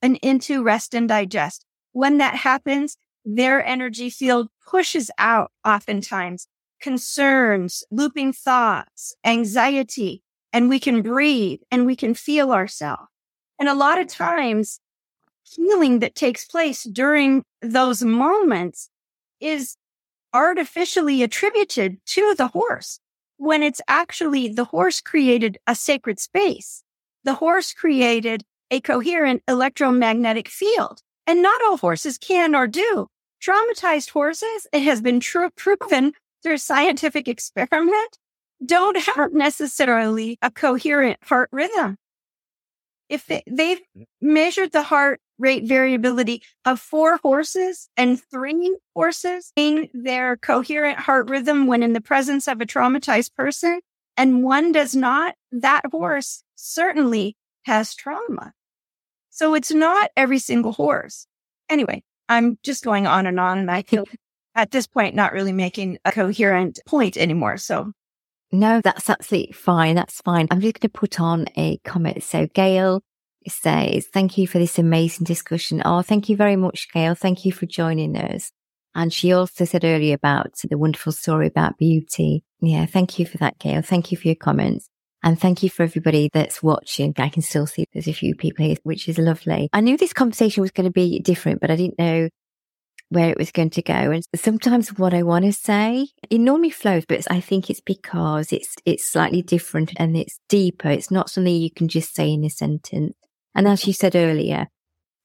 [0.02, 1.64] and into rest and digest.
[1.92, 6.46] When that happens, their energy field pushes out oftentimes
[6.80, 10.22] concerns, looping thoughts, anxiety,
[10.52, 13.08] and we can breathe and we can feel ourselves.
[13.58, 14.80] And a lot of times
[15.42, 18.90] healing that takes place during those moments
[19.40, 19.76] is
[20.32, 23.00] artificially attributed to the horse
[23.36, 26.82] when it's actually the horse created a sacred space.
[27.24, 33.06] The horse created a coherent electromagnetic field and not all horses can or do.
[33.40, 36.12] Traumatized horses, it has been tr- proven
[36.42, 38.18] through scientific experiment,
[38.64, 41.96] don't have necessarily a coherent heart rhythm.
[43.08, 44.02] If they, they've mm-hmm.
[44.20, 51.30] measured the heart rate variability of four horses and three horses in their coherent heart
[51.30, 53.80] rhythm when in the presence of a traumatized person,
[54.16, 58.52] and one does not, that horse certainly has trauma.
[59.30, 61.26] So it's not every single horse.
[61.68, 64.06] Anyway, I'm just going on and on and I feel
[64.58, 67.56] at this point not really making a coherent point anymore.
[67.56, 67.92] So
[68.50, 69.94] no, that's absolutely fine.
[69.94, 70.48] That's fine.
[70.50, 72.22] I'm just going to put on a comment.
[72.22, 73.02] So Gail
[73.46, 75.80] says, thank you for this amazing discussion.
[75.84, 77.14] Oh, thank you very much, Gail.
[77.14, 78.50] Thank you for joining us.
[78.94, 82.42] And she also said earlier about the wonderful story about beauty.
[82.60, 82.86] Yeah.
[82.86, 83.80] Thank you for that, Gail.
[83.80, 84.88] Thank you for your comments.
[85.22, 87.14] And thank you for everybody that's watching.
[87.18, 89.68] I can still see there's a few people here, which is lovely.
[89.72, 92.28] I knew this conversation was going to be different, but I didn't know
[93.10, 93.94] where it was going to go.
[93.94, 98.52] And sometimes what I want to say, it normally flows, but I think it's because
[98.52, 100.88] it's, it's slightly different and it's deeper.
[100.88, 103.14] It's not something you can just say in a sentence.
[103.54, 104.68] And as you said earlier,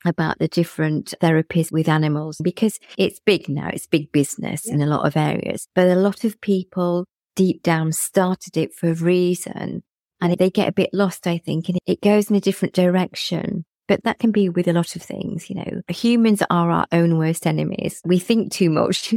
[0.06, 3.70] about the different therapies with animals because it's big now.
[3.72, 4.74] It's big business yeah.
[4.74, 7.06] in a lot of areas, but a lot of people
[7.36, 9.84] deep down started it for a reason
[10.22, 13.66] and they get a bit lost, I think, and it goes in a different direction.
[13.88, 15.82] But that can be with a lot of things, you know.
[15.90, 18.02] Humans are our own worst enemies.
[18.06, 19.14] We think too much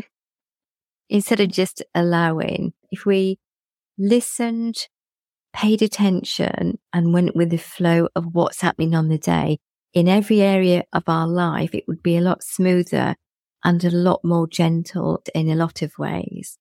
[1.08, 2.72] instead of just allowing.
[2.90, 3.38] If we
[3.96, 4.88] listened,
[5.52, 9.58] paid attention and went with the flow of what's happening on the day
[9.94, 13.16] in every area of our life, it would be a lot smoother
[13.64, 16.58] and a lot more gentle in a lot of ways.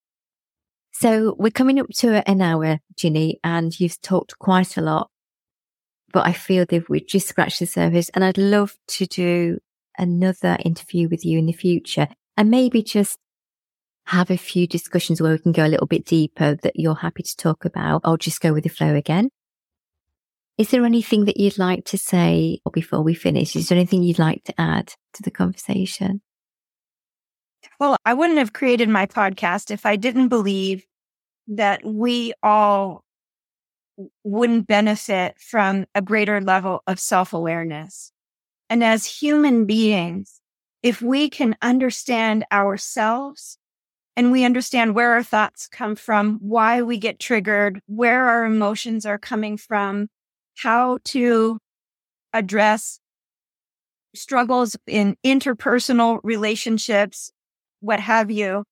[0.94, 5.10] So we're coming up to an hour, Ginny, and you've talked quite a lot
[6.16, 9.60] but I feel that we've just scratched the surface and I'd love to do
[9.98, 12.08] another interview with you in the future
[12.38, 13.20] and maybe just
[14.06, 17.22] have a few discussions where we can go a little bit deeper that you're happy
[17.22, 19.30] to talk about I'll just go with the flow again.
[20.58, 23.54] Is there anything that you'd like to say before we finish?
[23.58, 26.22] Is there anything you'd like to add to the conversation?
[27.78, 30.86] Well, I wouldn't have created my podcast if I didn't believe
[31.50, 33.05] that we all
[34.24, 38.12] wouldn't benefit from a greater level of self awareness.
[38.70, 40.42] And as human beings,
[40.84, 43.58] if we can understand ourselves
[44.16, 49.06] and we understand where our thoughts come from, why we get triggered, where our emotions
[49.06, 50.08] are coming from,
[50.58, 51.60] how to
[52.34, 53.00] address
[54.14, 57.32] struggles in interpersonal relationships,
[57.82, 58.64] what have you.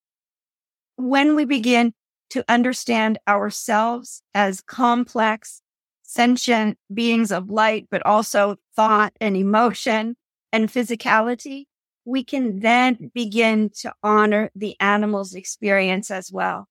[0.96, 1.94] When we begin
[2.34, 5.62] to understand ourselves as complex,
[6.02, 10.18] sentient beings of light, but also thought and emotion
[10.52, 11.66] and physicality,
[12.06, 16.68] we can then begin to honor the animal's experience as well.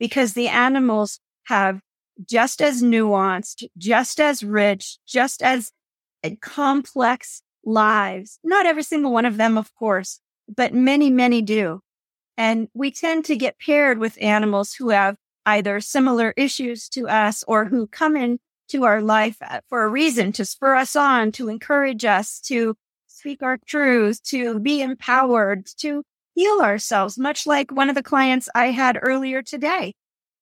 [0.00, 1.82] Because the animals have
[2.26, 5.72] just as nuanced, just as rich, just as
[6.24, 8.38] uh, complex lives.
[8.42, 11.82] Not every single one of them, of course, but many, many do.
[12.36, 17.44] And we tend to get paired with animals who have either similar issues to us
[17.46, 21.48] or who come into our life uh, for a reason to spur us on, to
[21.48, 22.74] encourage us, to
[23.06, 26.02] speak our truth, to be empowered, to
[26.34, 29.94] heal ourselves, much like one of the clients I had earlier today.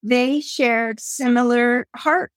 [0.03, 2.33] They shared similar heart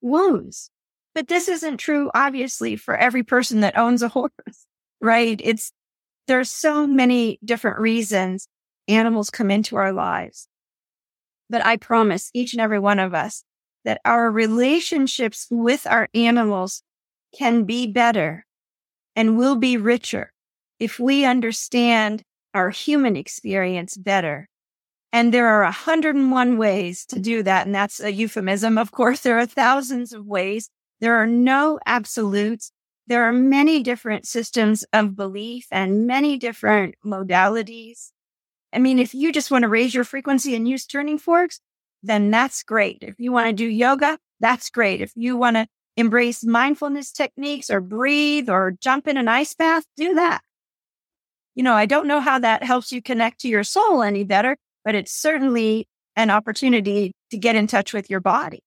[0.00, 0.70] wounds.
[1.14, 4.66] But this isn't true, obviously, for every person that owns a horse,
[5.00, 5.40] right?
[5.42, 5.72] It's,
[6.26, 8.48] there's so many different reasons
[8.88, 10.48] animals come into our lives.
[11.48, 13.44] But I promise each and every one of us
[13.84, 16.82] that our relationships with our animals
[17.36, 18.44] can be better
[19.14, 20.32] and will be richer
[20.78, 22.22] if we understand
[22.52, 24.48] our human experience better.
[25.12, 27.66] And there are 101 ways to do that.
[27.66, 28.76] And that's a euphemism.
[28.76, 30.68] Of course, there are thousands of ways.
[31.00, 32.72] There are no absolutes.
[33.06, 38.10] There are many different systems of belief and many different modalities.
[38.76, 41.60] I mean, if you just want to raise your frequency and use tuning forks,
[42.02, 42.98] then that's great.
[43.00, 45.00] If you want to do yoga, that's great.
[45.00, 45.66] If you want to
[45.96, 50.42] embrace mindfulness techniques or breathe or jump in an ice bath, do that.
[51.54, 54.58] You know, I don't know how that helps you connect to your soul any better,
[54.84, 58.60] but it's certainly an opportunity to get in touch with your body.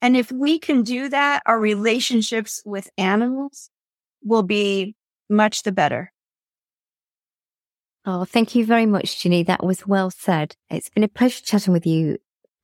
[0.00, 3.68] And if we can do that, our relationships with animals
[4.22, 4.96] will be
[5.28, 6.13] much the better.
[8.06, 9.42] Oh, thank you very much, Ginny.
[9.42, 10.56] That was well said.
[10.68, 12.18] It's been a pleasure chatting with you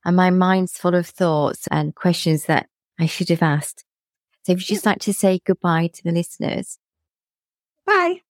[0.05, 2.67] and my mind's full of thoughts and questions that
[2.99, 3.83] I should have asked.
[4.43, 6.77] So if you just like to say goodbye to the listeners.
[7.85, 8.21] Bye.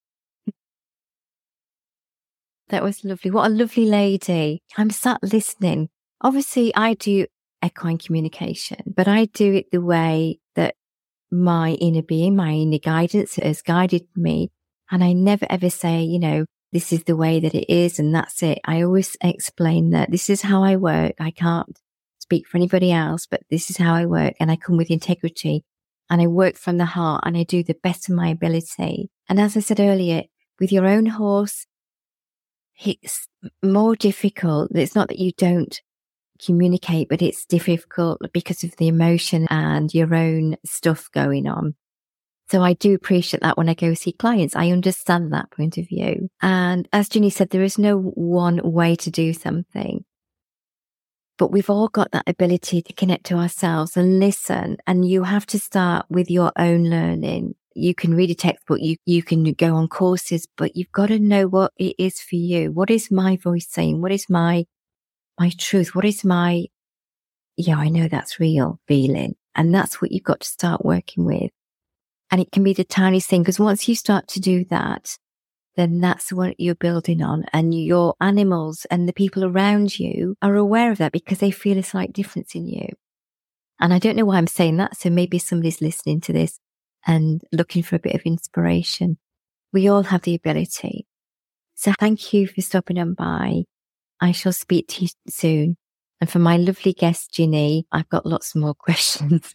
[2.70, 3.32] That was lovely.
[3.32, 4.64] What a lovely lady.
[4.78, 5.90] I'm sat listening.
[6.22, 7.28] Obviously, I do
[7.64, 10.76] equine communication, but I do it the way that
[11.30, 14.52] my inner being, my inner guidance has guided me.
[14.90, 18.14] And I never ever say, you know, this is the way that it is and
[18.14, 18.60] that's it.
[18.66, 21.16] I always explain that this is how I work.
[21.20, 21.78] I can't
[22.20, 25.66] speak for anybody else, but this is how I work and I come with integrity
[26.10, 29.10] and I work from the heart and I do the best of my ability.
[29.28, 30.24] And as I said earlier,
[30.60, 31.66] with your own horse,
[32.84, 33.28] it's
[33.64, 34.72] more difficult.
[34.74, 35.80] It's not that you don't
[36.44, 41.76] communicate, but it's difficult because of the emotion and your own stuff going on.
[42.52, 44.58] So I do appreciate that when I go see clients.
[44.58, 46.28] I understand that point of view.
[46.42, 50.04] And as Ginny said, there is no one way to do something.
[51.38, 54.76] But we've all got that ability to connect to ourselves and listen.
[54.86, 57.56] And you have to start with your own learning.
[57.74, 61.20] You can read a textbook, you, you can go on courses, but you've got to
[61.20, 62.74] know what it is for you.
[62.74, 64.02] What is my voice saying?
[64.02, 64.66] What is my,
[65.40, 65.96] my truth?
[65.96, 66.66] What is my,
[67.56, 69.36] yeah, I know that's real feeling.
[69.56, 71.52] And that's what you've got to start working with.
[72.32, 75.18] And it can be the tiniest thing because once you start to do that,
[75.76, 77.46] then that's what you're building on.
[77.54, 81.78] And your animals and the people around you are aware of that because they feel
[81.78, 82.88] a slight difference in you.
[83.80, 84.98] And I don't know why I'm saying that.
[84.98, 86.60] So maybe somebody's listening to this
[87.06, 89.18] and looking for a bit of inspiration.
[89.74, 91.08] We all have the ability.
[91.76, 93.64] So thank you for stopping on by.
[94.22, 95.78] I shall speak to you soon.
[96.20, 99.54] And for my lovely guest, Ginny, I've got lots more questions.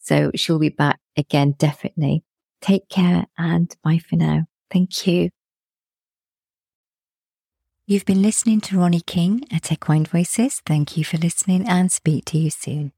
[0.00, 2.24] So she'll be back again, definitely.
[2.60, 4.46] Take care and bye for now.
[4.70, 5.30] Thank you.
[7.86, 10.62] You've been listening to Ronnie King at Equine Voices.
[10.64, 12.92] Thank you for listening and speak to you soon.